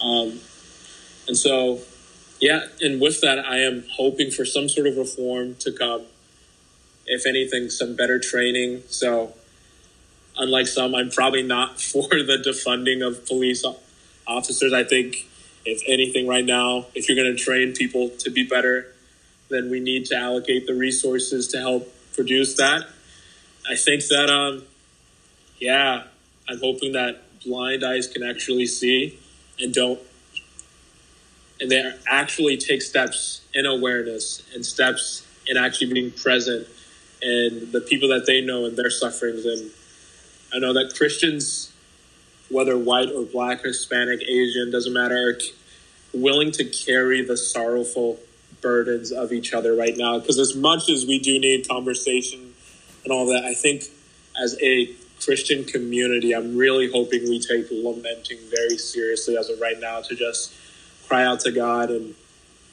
Um, 0.00 0.40
and 1.28 1.36
so, 1.36 1.80
yeah, 2.40 2.66
and 2.80 3.00
with 3.00 3.20
that, 3.20 3.38
I 3.38 3.58
am 3.58 3.84
hoping 3.92 4.30
for 4.30 4.44
some 4.44 4.68
sort 4.68 4.86
of 4.86 4.96
reform 4.96 5.54
to 5.60 5.72
come. 5.72 6.02
If 7.06 7.26
anything, 7.26 7.70
some 7.70 7.96
better 7.96 8.18
training. 8.18 8.82
So, 8.88 9.34
unlike 10.36 10.66
some, 10.66 10.94
I'm 10.94 11.10
probably 11.10 11.42
not 11.42 11.80
for 11.80 12.08
the 12.08 12.42
defunding 12.44 13.06
of 13.06 13.26
police 13.26 13.64
officers. 14.26 14.72
I 14.72 14.84
think, 14.84 15.28
if 15.64 15.82
anything, 15.86 16.26
right 16.26 16.44
now, 16.44 16.86
if 16.94 17.08
you're 17.08 17.16
going 17.16 17.36
to 17.36 17.42
train 17.42 17.74
people 17.74 18.08
to 18.20 18.30
be 18.30 18.42
better, 18.42 18.92
then 19.50 19.70
we 19.70 19.80
need 19.80 20.06
to 20.06 20.16
allocate 20.16 20.66
the 20.66 20.74
resources 20.74 21.48
to 21.48 21.58
help 21.58 21.92
produce 22.18 22.56
that. 22.56 22.84
I 23.70 23.76
think 23.76 24.04
that, 24.08 24.28
um, 24.28 24.64
yeah, 25.60 26.02
I'm 26.48 26.58
hoping 26.58 26.92
that 26.94 27.22
blind 27.44 27.84
eyes 27.84 28.08
can 28.08 28.24
actually 28.24 28.66
see 28.66 29.16
and 29.60 29.72
don't 29.72 30.00
and 31.60 31.70
they 31.70 31.92
actually 32.08 32.56
take 32.56 32.82
steps 32.82 33.42
in 33.54 33.66
awareness 33.66 34.42
and 34.52 34.66
steps 34.66 35.24
in 35.46 35.56
actually 35.56 35.92
being 35.92 36.10
present 36.10 36.66
and 37.22 37.70
the 37.72 37.80
people 37.80 38.08
that 38.08 38.26
they 38.26 38.40
know 38.40 38.64
and 38.64 38.76
their 38.76 38.90
sufferings 38.90 39.44
and 39.46 39.70
i 40.52 40.58
know 40.58 40.72
that 40.72 40.92
christians 40.96 41.72
whether 42.50 42.76
white 42.76 43.10
or 43.12 43.24
black 43.24 43.62
hispanic 43.62 44.20
asian 44.22 44.70
doesn't 44.70 44.92
matter 44.92 45.14
are 45.30 45.38
willing 46.12 46.50
to 46.50 46.64
carry 46.64 47.24
the 47.24 47.36
sorrowful 47.36 48.18
burdens 48.60 49.12
of 49.12 49.32
each 49.32 49.52
other 49.52 49.74
right 49.74 49.96
now 49.96 50.18
because 50.18 50.38
as 50.38 50.54
much 50.56 50.88
as 50.88 51.06
we 51.06 51.18
do 51.18 51.38
need 51.38 51.68
conversation 51.68 52.54
and 53.04 53.12
all 53.12 53.26
that 53.26 53.44
i 53.44 53.54
think 53.54 53.84
as 54.42 54.56
a 54.62 54.90
Christian 55.20 55.64
community, 55.64 56.34
I'm 56.34 56.56
really 56.56 56.90
hoping 56.90 57.28
we 57.28 57.40
take 57.40 57.66
lamenting 57.70 58.38
very 58.50 58.78
seriously 58.78 59.36
as 59.36 59.48
of 59.48 59.60
right 59.60 59.78
now 59.78 60.00
to 60.02 60.14
just 60.14 60.54
cry 61.06 61.24
out 61.24 61.40
to 61.40 61.50
God 61.50 61.90
and 61.90 62.14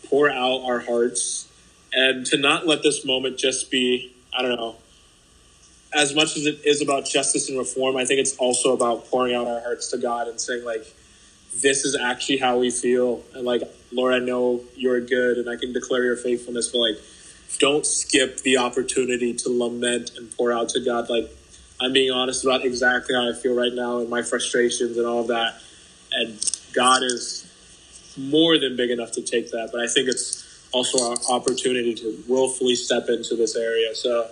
pour 0.08 0.30
out 0.30 0.63
our 0.65 0.80
hearts 0.80 1.48
and 1.93 2.26
to 2.28 2.38
not 2.38 2.67
let 2.67 2.84
this 2.84 3.06
moment 3.06 3.38
just 3.38 3.71
be, 3.71 4.13
I 4.38 4.41
don't 4.41 4.56
know, 4.58 4.76
as 5.93 6.13
much 6.13 6.36
as 6.36 6.45
it 6.45 6.60
is 6.65 6.82
about 6.82 7.06
justice 7.06 7.50
and 7.50 7.58
reform, 7.58 7.95
I 7.95 8.06
think 8.06 8.19
it's 8.19 8.36
also 8.36 8.74
about 8.74 9.06
pouring 9.10 9.34
out 9.34 9.48
our 9.48 9.62
hearts 9.62 9.91
to 9.91 9.98
God 9.98 10.28
and 10.28 10.39
saying, 10.39 10.65
like, 10.65 10.86
this 11.62 11.86
is 11.86 11.95
actually 11.95 12.38
how 12.38 12.60
we 12.60 12.69
feel. 12.69 13.24
And, 13.34 13.45
like, 13.45 13.62
Lord, 13.96 14.14
I 14.14 14.20
know 14.20 14.62
you're 14.76 15.00
good 15.00 15.38
and 15.38 15.50
I 15.50 15.56
can 15.56 15.72
declare 15.72 16.04
your 16.04 16.18
faithfulness, 16.18 16.68
but, 16.68 16.80
like, 16.80 16.98
don't 17.60 17.86
skip 17.86 18.42
the 18.42 18.58
opportunity 18.58 19.34
to 19.34 19.50
lament 19.50 20.12
and 20.18 20.30
pour 20.36 20.52
out 20.52 20.70
to 20.70 20.82
God. 20.84 21.10
Like, 21.10 21.30
I'm 21.80 21.94
being 21.94 22.12
honest 22.12 22.44
about 22.44 22.66
exactly 22.66 23.16
how 23.16 23.30
I 23.30 23.34
feel 23.34 23.56
right 23.56 23.74
now 23.74 24.00
and 24.00 24.10
my 24.10 24.22
frustrations 24.22 24.98
and 24.98 25.08
all 25.08 25.22
of 25.22 25.28
that. 25.28 25.62
And 26.12 26.38
God 26.74 27.04
is 27.04 27.50
more 28.18 28.58
than 28.58 28.76
big 28.76 28.92
enough 28.92 29.12
to 29.14 29.22
take 29.22 29.52
that. 29.52 29.70
But 29.72 29.82
I 29.82 29.88
think 29.88 30.10
it's 30.10 30.68
also 30.72 31.12
our 31.12 31.18
opportunity 31.30 31.94
to 31.96 32.22
willfully 32.28 32.76
step 32.76 33.08
into 33.08 33.36
this 33.36 33.56
area. 33.56 33.96
So, 33.96 34.28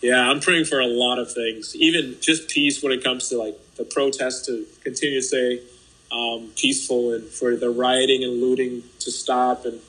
yeah, 0.00 0.30
I'm 0.30 0.38
praying 0.38 0.66
for 0.66 0.78
a 0.78 0.86
lot 0.86 1.18
of 1.18 1.32
things, 1.32 1.74
even 1.74 2.16
just 2.20 2.48
peace 2.48 2.82
when 2.82 2.92
it 2.92 3.02
comes 3.02 3.28
to 3.30 3.38
like 3.38 3.58
the 3.76 3.84
protest 3.84 4.46
to 4.46 4.64
continue 4.84 5.20
to 5.20 5.26
stay 5.26 5.62
um, 6.10 6.50
peaceful 6.56 7.12
and 7.12 7.24
for 7.24 7.56
the 7.56 7.70
rioting 7.70 8.24
and 8.24 8.40
looting 8.40 8.82
to 9.00 9.10
stop 9.10 9.64
and 9.64 9.80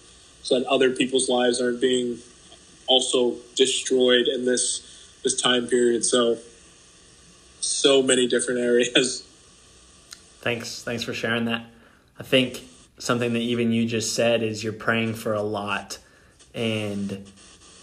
so 0.42 0.60
that 0.60 0.68
other 0.68 0.92
people's 0.92 1.30
lives 1.30 1.62
aren't 1.62 1.82
being 1.82 2.18
also 2.88 3.36
destroyed 3.56 4.28
in 4.28 4.46
this 4.46 4.86
this 5.24 5.40
time 5.40 5.68
period. 5.68 6.06
So 6.06 6.38
so 7.60 8.02
many 8.02 8.28
different 8.28 8.60
areas. 8.72 9.24
Thanks. 10.42 10.82
Thanks 10.82 11.04
for 11.04 11.14
sharing 11.14 11.46
that. 11.46 11.66
I 12.18 12.24
think 12.24 12.64
something 12.98 13.34
that 13.34 13.40
even 13.40 13.72
you 13.72 13.86
just 13.86 14.14
said 14.14 14.44
is 14.44 14.64
you're 14.64 14.74
praying 14.74 15.14
for 15.16 15.34
a 15.34 15.42
lot. 15.42 15.98
And 16.54 17.26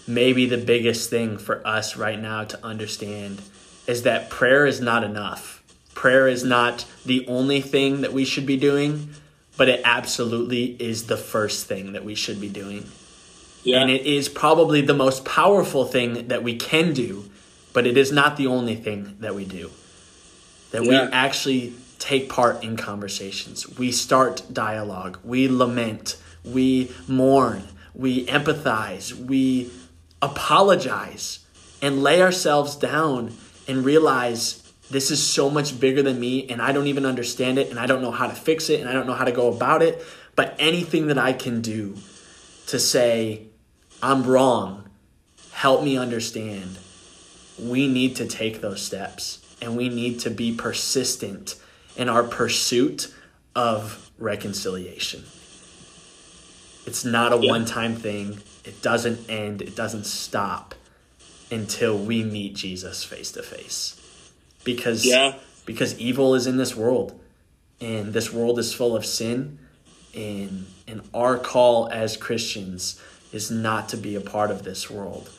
maybe 0.06 0.46
the 0.46 0.58
biggest 0.58 1.10
thing 1.10 1.38
for 1.38 1.66
us 1.66 1.96
right 1.96 2.20
now 2.20 2.44
to 2.44 2.64
understand 2.64 3.40
is 3.86 4.02
that 4.02 4.30
prayer 4.30 4.66
is 4.66 4.80
not 4.80 5.04
enough. 5.04 5.55
Prayer 5.96 6.28
is 6.28 6.44
not 6.44 6.84
the 7.04 7.26
only 7.26 7.60
thing 7.60 8.02
that 8.02 8.12
we 8.12 8.24
should 8.24 8.46
be 8.46 8.56
doing, 8.56 9.10
but 9.56 9.68
it 9.68 9.80
absolutely 9.84 10.76
is 10.78 11.08
the 11.08 11.16
first 11.16 11.66
thing 11.66 11.94
that 11.94 12.04
we 12.04 12.14
should 12.14 12.40
be 12.40 12.48
doing. 12.48 12.86
Yeah. 13.64 13.80
And 13.80 13.90
it 13.90 14.06
is 14.06 14.28
probably 14.28 14.80
the 14.80 14.94
most 14.94 15.24
powerful 15.24 15.84
thing 15.84 16.28
that 16.28 16.44
we 16.44 16.54
can 16.54 16.92
do 16.92 17.28
but 17.76 17.86
it 17.86 17.98
is 17.98 18.10
not 18.10 18.38
the 18.38 18.46
only 18.46 18.74
thing 18.74 19.16
that 19.20 19.34
we 19.34 19.44
do. 19.44 19.70
That 20.70 20.84
yeah. 20.84 20.88
we 20.88 21.12
actually 21.12 21.74
take 21.98 22.30
part 22.30 22.64
in 22.64 22.78
conversations. 22.78 23.68
We 23.78 23.92
start 23.92 24.42
dialogue. 24.50 25.18
We 25.22 25.46
lament. 25.46 26.16
We 26.42 26.90
mourn. 27.06 27.64
We 27.92 28.24
empathize. 28.28 29.12
We 29.12 29.70
apologize 30.22 31.40
and 31.82 32.02
lay 32.02 32.22
ourselves 32.22 32.76
down 32.76 33.34
and 33.68 33.84
realize 33.84 34.65
this 34.90 35.10
is 35.10 35.24
so 35.24 35.50
much 35.50 35.78
bigger 35.78 36.02
than 36.02 36.20
me 36.20 36.48
and 36.48 36.62
I 36.62 36.72
don't 36.72 36.86
even 36.86 37.04
understand 37.04 37.58
it 37.58 37.70
and 37.70 37.78
I 37.78 37.86
don't 37.86 38.02
know 38.02 38.12
how 38.12 38.26
to 38.26 38.34
fix 38.34 38.70
it 38.70 38.80
and 38.80 38.88
I 38.88 38.92
don't 38.92 39.06
know 39.06 39.14
how 39.14 39.24
to 39.24 39.32
go 39.32 39.52
about 39.52 39.82
it. 39.82 40.04
But 40.36 40.54
anything 40.58 41.08
that 41.08 41.18
I 41.18 41.32
can 41.32 41.60
do 41.60 41.96
to 42.68 42.78
say, 42.78 43.46
I'm 44.02 44.24
wrong, 44.24 44.88
help 45.52 45.82
me 45.82 45.96
understand 45.96 46.78
we 47.58 47.88
need 47.88 48.16
to 48.16 48.26
take 48.26 48.60
those 48.60 48.82
steps 48.82 49.42
and 49.62 49.76
we 49.76 49.88
need 49.88 50.20
to 50.20 50.30
be 50.30 50.54
persistent 50.54 51.56
in 51.96 52.08
our 52.08 52.22
pursuit 52.22 53.12
of 53.54 54.10
reconciliation. 54.18 55.24
It's 56.86 57.04
not 57.04 57.32
a 57.32 57.38
yeah. 57.38 57.50
one 57.50 57.64
time 57.64 57.96
thing, 57.96 58.40
it 58.64 58.82
doesn't 58.82 59.28
end, 59.30 59.62
it 59.62 59.74
doesn't 59.74 60.04
stop 60.04 60.74
until 61.50 61.96
we 61.96 62.22
meet 62.22 62.54
Jesus 62.54 63.02
face 63.02 63.32
to 63.32 63.42
face. 63.42 64.00
Because 64.66 65.06
yeah. 65.06 65.38
because 65.64 65.98
evil 65.98 66.34
is 66.34 66.46
in 66.46 66.58
this 66.58 66.76
world 66.76 67.18
and 67.80 68.12
this 68.12 68.30
world 68.30 68.58
is 68.58 68.74
full 68.74 68.94
of 68.94 69.06
sin 69.06 69.58
and 70.14 70.66
and 70.86 71.00
our 71.14 71.38
call 71.38 71.88
as 71.90 72.18
Christians 72.18 73.00
is 73.32 73.50
not 73.50 73.88
to 73.88 73.96
be 73.96 74.14
a 74.14 74.20
part 74.20 74.50
of 74.50 74.62
this 74.62 74.90
world 74.90 75.30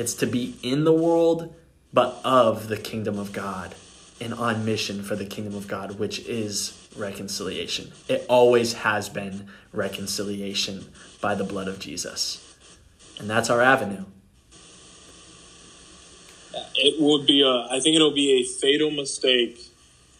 it's 0.00 0.14
to 0.14 0.26
be 0.26 0.56
in 0.62 0.84
the 0.84 0.94
world, 0.94 1.54
but 1.92 2.18
of 2.24 2.68
the 2.68 2.78
kingdom 2.78 3.18
of 3.18 3.34
God 3.34 3.74
and 4.18 4.32
on 4.32 4.64
mission 4.64 5.02
for 5.02 5.14
the 5.14 5.26
kingdom 5.26 5.54
of 5.54 5.68
God, 5.68 5.98
which 5.98 6.20
is 6.20 6.88
reconciliation. 6.96 7.92
It 8.08 8.24
always 8.26 8.72
has 8.72 9.10
been 9.10 9.48
reconciliation 9.74 10.86
by 11.20 11.34
the 11.34 11.44
blood 11.44 11.68
of 11.68 11.78
Jesus. 11.78 12.56
And 13.18 13.28
that's 13.28 13.50
our 13.50 13.60
avenue. 13.60 14.06
Uh, 16.54 16.62
it 16.74 17.00
would 17.00 17.26
be 17.26 17.42
a, 17.42 17.66
I 17.74 17.80
think 17.80 17.96
it'll 17.96 18.14
be 18.14 18.40
a 18.40 18.44
fatal 18.44 18.90
mistake 18.90 19.60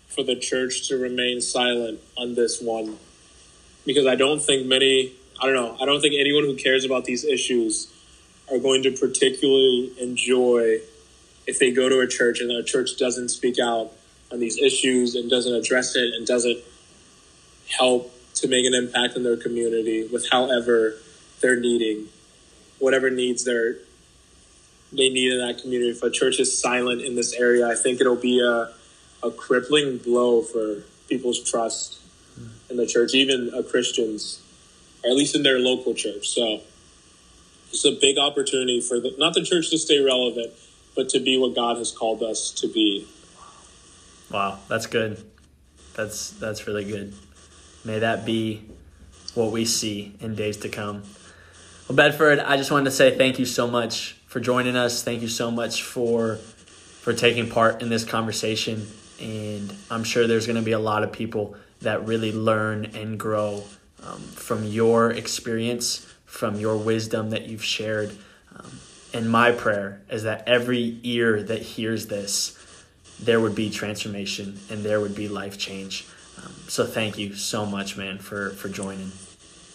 for 0.09 0.23
the 0.23 0.37
church 0.37 0.89
to 0.89 0.97
remain 0.97 1.41
silent 1.41 2.01
on 2.17 2.35
this 2.35 2.61
one. 2.61 2.99
Because 3.87 4.07
I 4.07 4.15
don't 4.15 4.41
think 4.41 4.67
many, 4.67 5.13
I 5.41 5.47
don't 5.47 5.55
know, 5.55 5.77
I 5.81 5.87
don't 5.87 6.01
think 6.01 6.15
anyone 6.19 6.45
who 6.45 6.57
cares 6.57 6.85
about 6.85 7.05
these 7.05 7.25
issues 7.25 7.93
are 8.51 8.59
going 8.59 8.83
to 8.83 8.91
particularly 8.91 9.93
enjoy 9.99 10.81
if 11.47 11.59
they 11.59 11.71
go 11.71 11.89
to 11.89 12.01
a 12.01 12.07
church 12.07 12.41
and 12.41 12.51
a 12.51 12.63
church 12.63 12.97
doesn't 12.99 13.31
speak 13.31 13.59
out 13.59 13.93
on 14.31 14.39
these 14.39 14.59
issues 14.59 15.15
and 15.15 15.31
doesn't 15.31 15.55
address 15.55 15.97
it 15.97 16.15
and 16.15 16.27
doesn't 16.27 16.59
help 17.69 18.13
to 18.35 18.49
make 18.49 18.67
an 18.67 18.75
impact 18.75 19.17
in 19.17 19.23
their 19.23 19.37
community 19.37 20.07
with 20.07 20.29
however 20.31 20.95
they're 21.41 21.59
needing 21.59 22.07
whatever 22.79 23.11
needs 23.11 23.45
they're 23.45 23.77
they 24.93 25.09
need 25.09 25.33
in 25.33 25.39
that 25.47 25.61
community. 25.61 25.91
If 25.91 26.03
a 26.03 26.11
church 26.11 26.41
is 26.41 26.57
silent 26.57 27.03
in 27.03 27.15
this 27.15 27.33
area, 27.33 27.69
I 27.69 27.75
think 27.75 28.01
it'll 28.01 28.17
be 28.17 28.41
a, 28.41 28.73
a 29.23 29.31
crippling 29.31 29.99
blow 29.99 30.43
for 30.43 30.83
people's 31.09 31.43
trust 31.49 31.99
in 32.69 32.77
the 32.77 32.87
church, 32.87 33.15
even 33.15 33.53
a 33.55 33.63
Christians, 33.63 34.41
or 35.05 35.11
at 35.11 35.17
least 35.17 35.35
in 35.35 35.43
their 35.43 35.59
local 35.59 35.95
church. 35.95 36.29
So 36.29 36.61
it's 37.69 37.85
a 37.85 37.93
big 37.93 38.19
opportunity 38.19 38.81
for 38.81 38.99
the, 39.01 39.15
not 39.19 39.35
the 39.35 39.45
church 39.45 39.71
to 39.71 39.79
stay 39.79 40.01
relevant, 40.01 40.53
but 40.97 41.09
to 41.11 41.21
be 41.21 41.39
what 41.39 41.55
God 41.55 41.77
has 41.77 41.93
called 41.93 42.23
us 42.23 42.51
to 42.53 42.69
be. 42.69 43.07
Wow, 44.31 44.59
that's 44.69 44.87
good. 44.87 45.25
That's 45.95 46.31
that's 46.31 46.67
really 46.67 46.85
good. 46.85 47.15
May 47.85 47.99
that 47.99 48.25
be 48.25 48.65
what 49.35 49.51
we 49.51 49.65
see 49.65 50.15
in 50.21 50.35
days 50.35 50.57
to 50.59 50.69
come. 50.69 51.03
Well, 51.89 51.97
Bedford, 51.97 52.39
I 52.39 52.57
just 52.57 52.71
wanted 52.71 52.85
to 52.87 52.91
say 52.93 53.17
thank 53.17 53.39
you 53.39 53.45
so 53.45 53.67
much 53.67 54.20
for 54.31 54.39
joining 54.39 54.77
us. 54.77 55.03
Thank 55.03 55.23
you 55.23 55.29
so 55.29 55.51
much 55.51 55.83
for 55.83 56.37
for 56.37 57.13
taking 57.13 57.51
part 57.51 57.83
in 57.83 57.89
this 57.89 58.05
conversation. 58.05 58.87
And 59.21 59.75
I'm 59.91 60.05
sure 60.05 60.27
there's 60.27 60.47
going 60.47 60.57
to 60.57 60.63
be 60.63 60.73
a 60.73 60.79
lot 60.79 61.03
of 61.03 61.13
people 61.13 61.57
that 61.81 62.07
really 62.07 62.31
learn 62.31 62.85
and 62.95 63.19
grow 63.19 63.65
um, 64.05 64.21
from 64.21 64.65
your 64.65 65.11
experience, 65.11 66.07
from 66.27 66.61
your 66.61 66.77
wisdom 66.77 67.31
that 67.31 67.49
you've 67.49 67.65
shared. 67.65 68.17
Um, 68.55 68.71
and 69.13 69.29
my 69.29 69.51
prayer 69.51 70.01
is 70.09 70.23
that 70.23 70.47
every 70.47 71.01
ear 71.03 71.43
that 71.43 71.63
hears 71.63 72.07
this, 72.07 72.57
there 73.19 73.41
would 73.41 73.57
be 73.57 73.69
transformation 73.69 74.61
and 74.71 74.85
there 74.85 75.01
would 75.01 75.17
be 75.17 75.27
life 75.29 75.59
change. 75.59 76.07
Um, 76.39 76.53
so 76.69 76.87
thank 76.87 77.19
you 77.19 77.35
so 77.35 77.67
much, 77.67 77.97
man, 77.97 78.19
for 78.19 78.51
for 78.51 78.69
joining. 78.69 79.11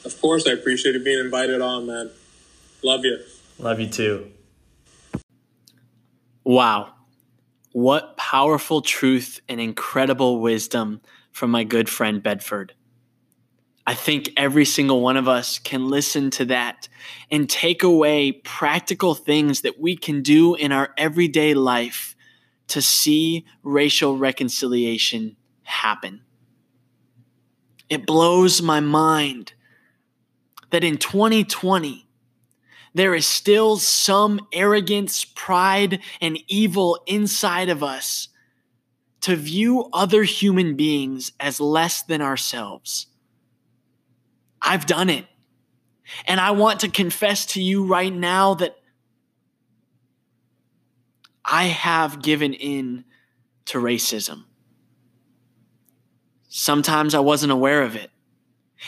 Of 0.05 0.21
course, 0.21 0.47
I 0.47 0.51
appreciate 0.51 1.03
being 1.03 1.19
invited 1.19 1.59
on, 1.59 1.87
man. 1.87 2.11
Love 2.83 3.03
you. 3.03 3.19
Love 3.59 3.81
you 3.81 3.89
too. 3.89 4.31
Wow. 6.45 6.93
What 7.71 8.15
powerful 8.17 8.81
truth 8.81 9.41
and 9.49 9.59
incredible 9.59 10.39
wisdom 10.39 11.01
from 11.31 11.51
my 11.51 11.63
good 11.63 11.89
friend 11.89 12.23
Bedford. 12.23 12.73
I 13.87 13.93
think 13.93 14.31
every 14.37 14.65
single 14.65 15.01
one 15.01 15.17
of 15.17 15.27
us 15.27 15.59
can 15.59 15.89
listen 15.89 16.29
to 16.31 16.45
that 16.45 16.87
and 17.29 17.49
take 17.49 17.83
away 17.83 18.31
practical 18.31 19.13
things 19.13 19.61
that 19.61 19.79
we 19.79 19.97
can 19.97 20.21
do 20.21 20.55
in 20.55 20.71
our 20.71 20.93
everyday 20.97 21.53
life 21.53 22.15
to 22.67 22.81
see 22.81 23.45
racial 23.63 24.17
reconciliation 24.17 25.35
happen. 25.63 26.21
It 27.89 28.05
blows 28.05 28.61
my 28.61 28.79
mind 28.79 29.53
that 30.71 30.83
in 30.83 30.97
2020, 30.97 32.04
there 32.95 33.13
is 33.13 33.27
still 33.27 33.75
some 33.77 34.47
arrogance, 34.53 35.25
pride, 35.25 35.99
and 36.21 36.39
evil 36.47 36.97
inside 37.05 37.67
of 37.67 37.83
us 37.83 38.29
to 39.19 39.35
view 39.35 39.89
other 39.91 40.23
human 40.23 40.77
beings 40.77 41.33
as 41.39 41.59
less 41.59 42.01
than 42.01 42.21
ourselves. 42.21 43.07
I've 44.61 44.85
done 44.85 45.09
it. 45.09 45.25
And 46.25 46.39
I 46.39 46.51
want 46.51 46.79
to 46.81 46.87
confess 46.87 47.45
to 47.47 47.61
you 47.61 47.85
right 47.85 48.13
now 48.13 48.53
that 48.55 48.77
I 51.43 51.65
have 51.65 52.21
given 52.21 52.53
in 52.53 53.03
to 53.65 53.77
racism. 53.77 54.45
Sometimes 56.47 57.13
I 57.13 57.19
wasn't 57.19 57.51
aware 57.51 57.81
of 57.81 57.97
it. 57.97 58.09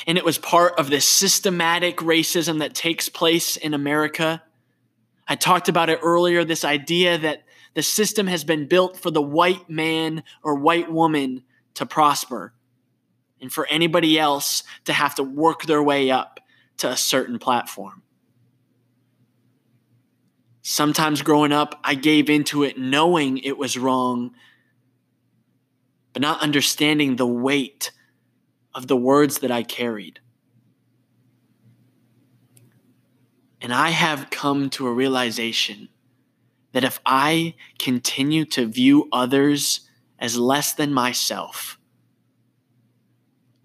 And 0.06 0.18
it 0.18 0.26
was 0.26 0.38
part 0.38 0.80
of 0.80 0.90
this 0.90 1.08
systematic 1.08 1.98
racism 1.98 2.60
that 2.60 2.74
takes 2.74 3.10
place 3.10 3.58
in 3.58 3.74
America. 3.74 4.44
I 5.28 5.36
talked 5.36 5.70
about 5.70 5.90
it 5.90 6.00
earlier 6.02 6.44
this 6.44 6.66
idea 6.66 7.18
that 7.18 7.44
the 7.74 7.84
system 7.84 8.28
has 8.28 8.44
been 8.44 8.68
built 8.68 8.98
for 8.98 9.12
the 9.12 9.22
white 9.22 9.70
man 9.70 10.24
or 10.44 10.56
white 10.56 10.92
woman 10.92 11.44
to 11.76 11.86
prosper 11.86 12.54
and 13.40 13.52
for 13.52 13.68
anybody 13.68 14.18
else 14.18 14.64
to 14.86 14.94
have 14.94 15.16
to 15.16 15.24
work 15.24 15.66
their 15.66 15.84
way 15.84 16.10
up 16.10 16.40
to 16.78 16.90
a 16.90 16.98
certain 16.98 17.40
platform. 17.40 18.02
Sometimes 20.64 21.22
growing 21.22 21.52
up, 21.52 21.80
I 21.84 21.96
gave 21.96 22.30
into 22.30 22.64
it 22.64 22.78
knowing 22.78 23.38
it 23.38 23.58
was 23.58 23.78
wrong, 23.78 24.32
but 26.14 26.22
not 26.22 26.42
understanding 26.42 27.16
the 27.16 27.28
weight 27.28 27.92
of 28.78 28.86
the 28.86 28.96
words 28.96 29.40
that 29.40 29.50
I 29.50 29.64
carried. 29.64 30.20
And 33.60 33.74
I 33.74 33.90
have 33.90 34.30
come 34.30 34.70
to 34.70 34.86
a 34.86 34.94
realization 34.94 35.90
that 36.74 36.84
if 36.84 37.00
I 37.04 37.56
continue 37.80 38.46
to 38.46 38.68
view 38.68 39.10
others 39.12 39.90
as 40.20 40.38
less 40.38 40.74
than 40.74 40.94
myself, 40.94 41.80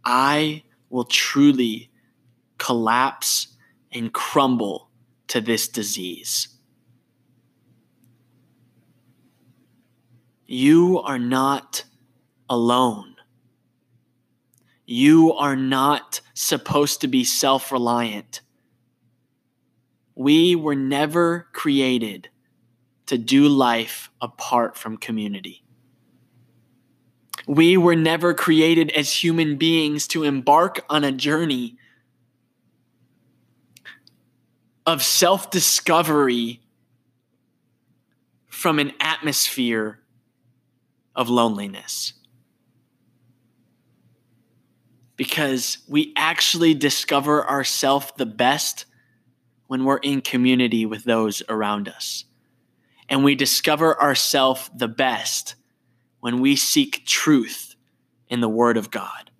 I 0.02 0.62
will 0.88 1.04
truly 1.04 1.90
collapse 2.56 3.48
and 3.92 4.14
crumble 4.14 4.88
to 5.28 5.42
this 5.42 5.68
disease. 5.68 6.48
You 10.46 11.00
are 11.00 11.18
not 11.18 11.84
alone. 12.48 13.11
You 14.94 15.32
are 15.32 15.56
not 15.56 16.20
supposed 16.34 17.00
to 17.00 17.08
be 17.08 17.24
self 17.24 17.72
reliant. 17.72 18.42
We 20.14 20.54
were 20.54 20.74
never 20.74 21.46
created 21.54 22.28
to 23.06 23.16
do 23.16 23.48
life 23.48 24.10
apart 24.20 24.76
from 24.76 24.98
community. 24.98 25.64
We 27.46 27.78
were 27.78 27.96
never 27.96 28.34
created 28.34 28.90
as 28.90 29.10
human 29.24 29.56
beings 29.56 30.06
to 30.08 30.24
embark 30.24 30.84
on 30.90 31.04
a 31.04 31.10
journey 31.10 31.78
of 34.84 35.02
self 35.02 35.50
discovery 35.50 36.60
from 38.46 38.78
an 38.78 38.92
atmosphere 39.00 40.00
of 41.16 41.30
loneliness 41.30 42.12
because 45.22 45.78
we 45.86 46.12
actually 46.16 46.74
discover 46.74 47.48
ourselves 47.48 48.12
the 48.16 48.26
best 48.26 48.86
when 49.68 49.84
we're 49.84 49.98
in 49.98 50.20
community 50.20 50.84
with 50.84 51.04
those 51.04 51.44
around 51.48 51.88
us. 51.88 52.24
And 53.08 53.22
we 53.22 53.36
discover 53.36 54.02
ourselves 54.02 54.68
the 54.74 54.88
best 54.88 55.54
when 56.18 56.40
we 56.40 56.56
seek 56.56 57.06
truth 57.06 57.76
in 58.26 58.40
the 58.40 58.48
Word 58.48 58.76
of 58.76 58.90
God. 58.90 59.30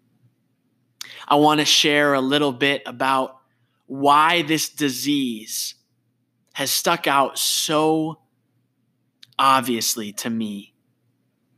I 1.27 1.35
want 1.35 1.59
to 1.59 1.67
share 1.67 2.15
a 2.15 2.21
little 2.21 2.53
bit 2.53 2.85
about 2.87 3.39
why 3.87 4.43
this 4.43 4.69
disease 4.69 5.75
has 6.53 6.71
stuck 6.71 7.09
out 7.09 7.41
so 7.41 8.21
obviously 9.37 10.13
to 10.13 10.31
me 10.31 10.75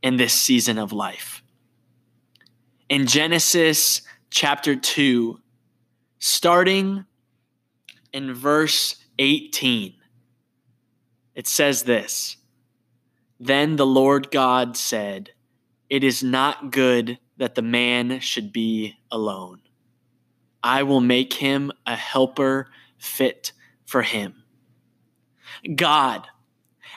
in 0.01 0.17
this 0.17 0.33
season 0.33 0.79
of 0.79 0.91
life. 0.91 1.43
In 2.89 3.05
Genesis 3.05 4.01
chapter 4.35 4.75
2, 4.75 5.39
starting 6.19 7.05
in 8.11 8.33
verse 8.33 8.97
18. 9.17 9.93
It 11.33 11.47
says 11.47 11.83
this 11.83 12.35
Then 13.39 13.77
the 13.77 13.85
Lord 13.85 14.31
God 14.31 14.75
said, 14.75 15.29
It 15.89 16.03
is 16.03 16.21
not 16.21 16.73
good 16.73 17.17
that 17.37 17.55
the 17.55 17.61
man 17.61 18.19
should 18.19 18.51
be 18.51 18.95
alone. 19.09 19.61
I 20.61 20.83
will 20.83 21.01
make 21.01 21.35
him 21.35 21.71
a 21.85 21.95
helper 21.95 22.67
fit 22.97 23.53
for 23.85 24.01
him. 24.01 24.43
God, 25.75 26.27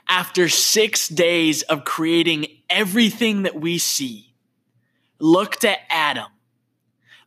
after 0.08 0.48
six 0.48 1.06
days 1.06 1.62
of 1.62 1.84
creating 1.84 2.46
everything 2.68 3.44
that 3.44 3.60
we 3.60 3.78
see, 3.78 4.34
looked 5.20 5.64
at 5.64 5.78
Adam 5.88 6.26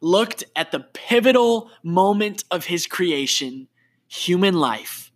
looked 0.01 0.43
at 0.55 0.71
the 0.71 0.79
pivotal 0.79 1.69
moment 1.83 2.43
of 2.51 2.65
his 2.65 2.87
creation, 2.87 3.67
human 4.07 4.55
life, 4.55 5.11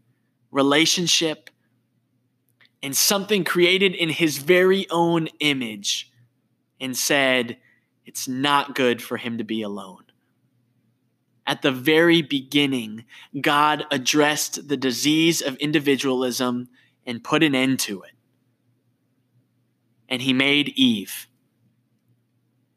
relationship, 0.52 1.50
and 2.82 2.96
something 2.96 3.44
created 3.44 3.96
in 3.96 4.10
his 4.10 4.38
very 4.38 4.88
own 4.92 5.28
image, 5.40 6.12
and 6.80 6.96
said, 6.96 7.58
It's 8.06 8.28
not 8.28 8.76
good 8.76 9.02
for 9.02 9.18
him 9.18 9.40
to 9.40 9.44
be 9.44 9.64
alone. 9.64 10.04
At 11.48 11.62
the 11.62 11.72
very 11.72 12.22
beginning, 12.22 13.06
God 13.40 13.86
addressed 13.92 14.68
the 14.68 14.78
disease 14.78 15.42
of 15.42 15.56
individualism 15.58 16.70
and 17.06 17.24
put 17.24 17.44
an 17.44 17.56
end 17.56 17.80
to 17.82 18.02
it. 18.04 18.12
And 20.08 20.22
he 20.22 20.34
made 20.34 20.74
Eve, 20.76 21.28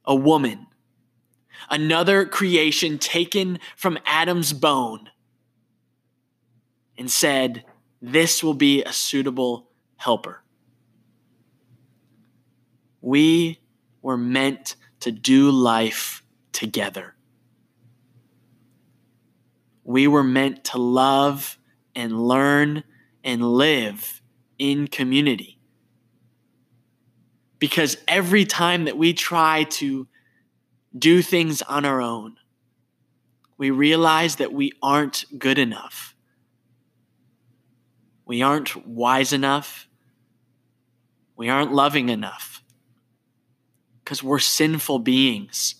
a 0.04 0.14
woman 0.14 0.66
another 1.70 2.24
creation 2.24 2.98
taken 2.98 3.58
from 3.76 3.98
Adam's 4.04 4.52
bone, 4.52 5.10
and 6.96 7.10
said, 7.10 7.64
This 8.02 8.42
will 8.42 8.54
be 8.54 8.82
a 8.82 8.92
suitable 8.92 9.70
helper. 9.96 10.42
We 13.00 13.60
were 14.02 14.16
meant 14.16 14.76
to 15.00 15.12
do 15.12 15.50
life 15.50 16.22
together. 16.52 17.14
We 19.84 20.06
were 20.06 20.24
meant 20.24 20.64
to 20.64 20.78
love 20.78 21.58
and 21.94 22.20
learn 22.20 22.84
and 23.24 23.42
live 23.42 24.20
in 24.58 24.88
community. 24.88 25.58
Because 27.58 27.96
every 28.06 28.44
time 28.44 28.84
that 28.84 28.98
we 28.98 29.12
try 29.12 29.64
to 29.64 30.06
do 30.96 31.22
things 31.22 31.62
on 31.62 31.84
our 31.84 32.00
own, 32.00 32.36
we 33.56 33.70
realize 33.70 34.36
that 34.36 34.52
we 34.52 34.72
aren't 34.82 35.24
good 35.38 35.58
enough. 35.58 36.14
We 38.24 38.42
aren't 38.42 38.86
wise 38.86 39.32
enough. 39.32 39.88
We 41.36 41.48
aren't 41.48 41.72
loving 41.72 42.08
enough. 42.08 42.62
Because 44.04 44.22
we're 44.22 44.38
sinful 44.38 45.00
beings. 45.00 45.74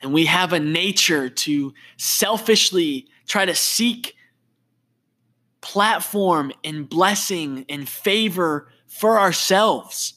And 0.00 0.12
we 0.12 0.26
have 0.26 0.52
a 0.52 0.60
nature 0.60 1.28
to 1.28 1.74
selfishly 1.96 3.08
try 3.26 3.44
to 3.46 3.54
seek 3.54 4.14
platform 5.60 6.52
and 6.62 6.88
blessing 6.88 7.64
and 7.68 7.88
favor 7.88 8.68
for 8.86 9.18
ourselves 9.18 10.13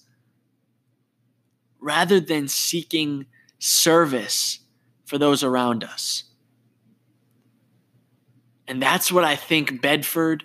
rather 1.79 2.19
than 2.19 2.47
seeking 2.47 3.25
service 3.59 4.59
for 5.05 5.17
those 5.17 5.43
around 5.43 5.83
us. 5.83 6.25
And 8.67 8.81
that's 8.81 9.11
what 9.11 9.23
I 9.23 9.35
think 9.35 9.81
Bedford 9.81 10.43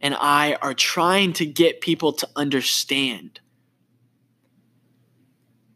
and 0.00 0.14
I 0.18 0.56
are 0.60 0.74
trying 0.74 1.32
to 1.34 1.46
get 1.46 1.80
people 1.80 2.12
to 2.14 2.28
understand 2.34 3.40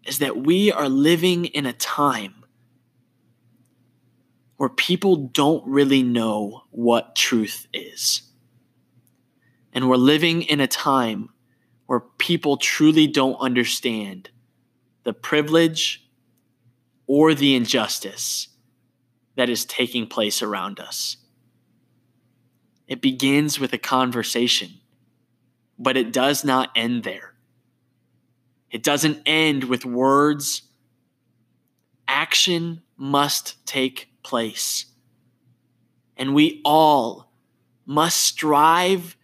is 0.04 0.18
that 0.18 0.36
we 0.36 0.72
are 0.72 0.88
living 0.88 1.46
in 1.46 1.66
a 1.66 1.72
time 1.72 2.44
where 4.56 4.68
people 4.68 5.16
don't 5.16 5.66
really 5.66 6.02
know 6.02 6.62
what 6.70 7.16
truth 7.16 7.66
is. 7.72 8.22
And 9.72 9.88
we're 9.88 9.96
living 9.96 10.42
in 10.42 10.60
a 10.60 10.66
time 10.66 11.30
where 11.86 12.00
people 12.00 12.56
truly 12.56 13.06
don't 13.06 13.36
understand 13.36 14.30
the 15.04 15.12
privilege 15.12 16.08
or 17.06 17.34
the 17.34 17.54
injustice 17.54 18.48
that 19.36 19.50
is 19.50 19.64
taking 19.64 20.06
place 20.06 20.42
around 20.42 20.80
us. 20.80 21.18
It 22.86 23.00
begins 23.00 23.58
with 23.58 23.72
a 23.72 23.78
conversation, 23.78 24.80
but 25.78 25.96
it 25.96 26.12
does 26.12 26.44
not 26.44 26.70
end 26.74 27.04
there. 27.04 27.34
It 28.70 28.82
doesn't 28.82 29.22
end 29.26 29.64
with 29.64 29.84
words. 29.84 30.62
Action 32.08 32.82
must 32.96 33.64
take 33.66 34.08
place. 34.22 34.86
And 36.16 36.34
we 36.34 36.60
all 36.64 37.32
must 37.86 38.20
strive 38.20 39.16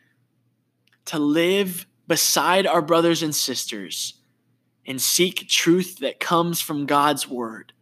to 1.06 1.18
live 1.18 1.86
beside 2.06 2.66
our 2.66 2.82
brothers 2.82 3.22
and 3.22 3.34
sisters 3.34 4.19
and 4.86 5.00
seek 5.00 5.48
truth 5.48 5.98
that 5.98 6.20
comes 6.20 6.60
from 6.60 6.86
God's 6.86 7.28
word 7.28 7.72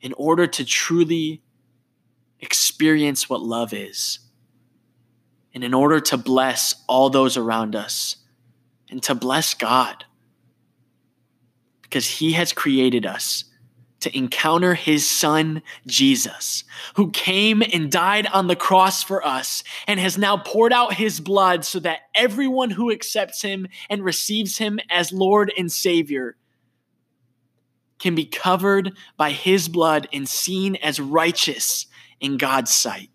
in 0.00 0.12
order 0.14 0.46
to 0.46 0.64
truly 0.64 1.42
experience 2.40 3.28
what 3.28 3.40
love 3.40 3.72
is. 3.72 4.18
And 5.54 5.62
in 5.62 5.72
order 5.72 6.00
to 6.00 6.16
bless 6.16 6.74
all 6.88 7.10
those 7.10 7.36
around 7.36 7.76
us 7.76 8.16
and 8.90 9.02
to 9.04 9.14
bless 9.14 9.54
God. 9.54 10.04
Because 11.80 12.06
He 12.06 12.32
has 12.32 12.52
created 12.52 13.06
us 13.06 13.44
to 14.04 14.16
encounter 14.16 14.74
his 14.74 15.08
son, 15.08 15.62
Jesus, 15.86 16.64
who 16.96 17.10
came 17.10 17.62
and 17.72 17.90
died 17.90 18.26
on 18.26 18.48
the 18.48 18.54
cross 18.54 19.02
for 19.02 19.26
us 19.26 19.64
and 19.86 19.98
has 19.98 20.18
now 20.18 20.36
poured 20.36 20.74
out 20.74 20.92
his 20.92 21.20
blood 21.20 21.64
so 21.64 21.80
that 21.80 22.00
everyone 22.14 22.68
who 22.68 22.92
accepts 22.92 23.40
him 23.40 23.66
and 23.88 24.04
receives 24.04 24.58
him 24.58 24.78
as 24.90 25.10
Lord 25.10 25.50
and 25.56 25.72
Savior 25.72 26.36
can 27.98 28.14
be 28.14 28.26
covered 28.26 28.92
by 29.16 29.30
his 29.30 29.68
blood 29.68 30.06
and 30.12 30.28
seen 30.28 30.76
as 30.76 31.00
righteous 31.00 31.86
in 32.20 32.36
God's 32.36 32.74
sight. 32.74 33.08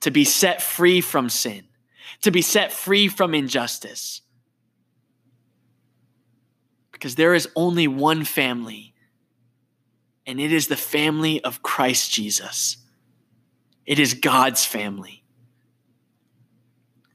To 0.00 0.10
be 0.10 0.24
set 0.24 0.60
free 0.60 1.00
from 1.00 1.30
sin, 1.30 1.64
to 2.20 2.30
be 2.30 2.42
set 2.42 2.72
free 2.72 3.08
from 3.08 3.34
injustice. 3.34 4.20
Because 6.92 7.14
there 7.14 7.32
is 7.32 7.48
only 7.56 7.88
one 7.88 8.24
family 8.24 8.87
and 10.28 10.38
it 10.38 10.52
is 10.52 10.68
the 10.68 10.76
family 10.76 11.42
of 11.42 11.62
Christ 11.62 12.12
Jesus. 12.12 12.76
It 13.86 13.98
is 13.98 14.12
God's 14.12 14.62
family. 14.62 15.24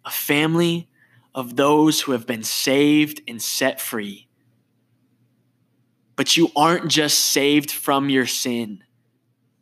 A 0.03 0.09
family 0.09 0.89
of 1.35 1.55
those 1.55 2.01
who 2.01 2.11
have 2.13 2.25
been 2.25 2.41
saved 2.41 3.21
and 3.27 3.39
set 3.39 3.79
free. 3.79 4.27
But 6.15 6.35
you 6.35 6.49
aren't 6.55 6.89
just 6.89 7.19
saved 7.19 7.69
from 7.69 8.09
your 8.09 8.25
sin, 8.25 8.83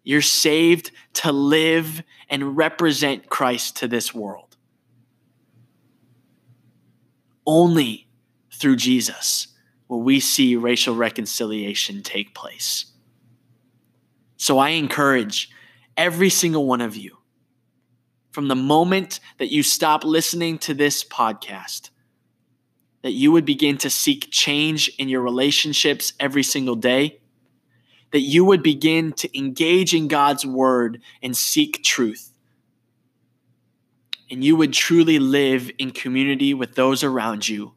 you're 0.04 0.22
saved 0.22 0.91
to 1.14 1.32
live 1.32 2.02
and 2.30 2.58
represent 2.58 3.30
Christ 3.30 3.78
to 3.78 3.88
this 3.88 4.16
world. 4.16 4.56
Only 7.45 8.08
through 8.54 8.78
Jesus 8.78 9.49
will 9.89 10.02
we 10.02 10.22
see 10.22 10.56
racial 10.56 10.95
reconciliation 10.95 12.02
take 12.02 12.34
place. 12.34 12.90
So 14.41 14.57
I 14.57 14.69
encourage 14.69 15.51
every 15.95 16.31
single 16.31 16.65
one 16.65 16.81
of 16.81 16.95
you 16.95 17.19
from 18.31 18.47
the 18.47 18.55
moment 18.55 19.19
that 19.37 19.51
you 19.51 19.61
stop 19.61 20.03
listening 20.03 20.57
to 20.57 20.73
this 20.73 21.03
podcast 21.03 21.91
that 23.03 23.11
you 23.11 23.31
would 23.31 23.45
begin 23.45 23.77
to 23.77 23.89
seek 23.91 24.29
change 24.31 24.89
in 24.97 25.09
your 25.09 25.21
relationships 25.21 26.13
every 26.19 26.41
single 26.41 26.73
day, 26.73 27.19
that 28.13 28.21
you 28.21 28.43
would 28.43 28.63
begin 28.63 29.13
to 29.13 29.37
engage 29.37 29.93
in 29.93 30.07
God's 30.07 30.43
word 30.43 31.03
and 31.21 31.37
seek 31.37 31.83
truth. 31.83 32.33
And 34.31 34.43
you 34.43 34.55
would 34.55 34.73
truly 34.73 35.19
live 35.19 35.69
in 35.77 35.91
community 35.91 36.55
with 36.55 36.73
those 36.73 37.03
around 37.03 37.47
you 37.47 37.73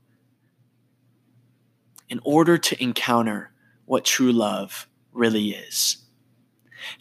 in 2.09 2.21
order 2.25 2.57
to 2.57 2.83
encounter 2.83 3.53
what 3.85 4.07
true 4.07 4.33
love 4.33 4.89
really 5.13 5.51
is. 5.51 6.04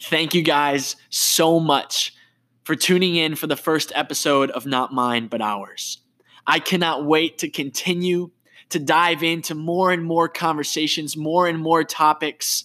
Thank 0.00 0.34
you 0.34 0.42
guys 0.42 0.96
so 1.10 1.60
much 1.60 2.14
for 2.64 2.74
tuning 2.74 3.16
in 3.16 3.34
for 3.34 3.46
the 3.46 3.56
first 3.56 3.92
episode 3.94 4.50
of 4.50 4.66
Not 4.66 4.92
Mine, 4.92 5.28
but 5.28 5.42
Ours. 5.42 5.98
I 6.46 6.58
cannot 6.58 7.04
wait 7.04 7.38
to 7.38 7.48
continue 7.48 8.30
to 8.70 8.78
dive 8.78 9.22
into 9.22 9.54
more 9.54 9.92
and 9.92 10.04
more 10.04 10.28
conversations, 10.28 11.16
more 11.16 11.46
and 11.46 11.58
more 11.58 11.84
topics, 11.84 12.64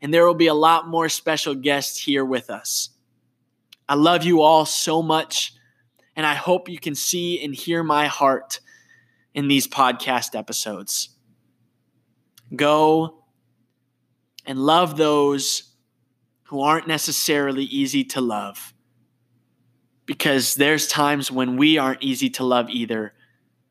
and 0.00 0.12
there 0.12 0.26
will 0.26 0.34
be 0.34 0.46
a 0.46 0.54
lot 0.54 0.88
more 0.88 1.08
special 1.08 1.54
guests 1.54 2.00
here 2.00 2.24
with 2.24 2.50
us. 2.50 2.90
I 3.88 3.94
love 3.94 4.24
you 4.24 4.42
all 4.42 4.66
so 4.66 5.02
much, 5.02 5.54
and 6.14 6.26
I 6.26 6.34
hope 6.34 6.68
you 6.68 6.78
can 6.78 6.94
see 6.94 7.42
and 7.42 7.54
hear 7.54 7.82
my 7.82 8.06
heart 8.06 8.60
in 9.34 9.48
these 9.48 9.66
podcast 9.66 10.38
episodes. 10.38 11.10
Go 12.54 13.24
and 14.44 14.58
love 14.58 14.96
those 14.96 15.67
who 16.48 16.62
aren't 16.62 16.88
necessarily 16.88 17.64
easy 17.64 18.02
to 18.02 18.20
love. 18.22 18.72
Because 20.06 20.54
there's 20.54 20.88
times 20.88 21.30
when 21.30 21.58
we 21.58 21.76
aren't 21.76 22.02
easy 22.02 22.30
to 22.30 22.44
love 22.44 22.70
either, 22.70 23.12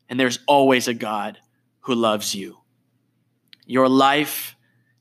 and 0.08 0.18
there's 0.18 0.38
always 0.46 0.86
a 0.86 0.94
God 0.94 1.38
who 1.80 1.94
loves 1.96 2.36
you. 2.36 2.58
Your 3.66 3.88
life 3.88 4.54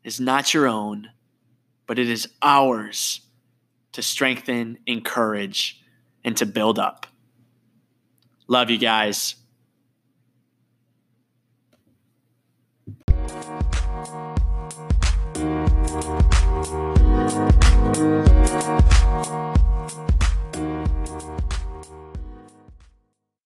is 0.04 0.20
not 0.20 0.56
your 0.56 0.68
own, 0.68 1.10
but 1.86 2.00
it 2.00 2.10
is 2.10 2.28
ours 2.42 3.22
to 3.92 4.02
strengthen, 4.02 4.80
encourage, 4.88 5.80
and 6.24 6.36
to 6.38 6.48
build 6.48 6.80
up. 6.80 7.06
Love 8.48 8.72
you 8.72 8.80
guys. 8.80 9.36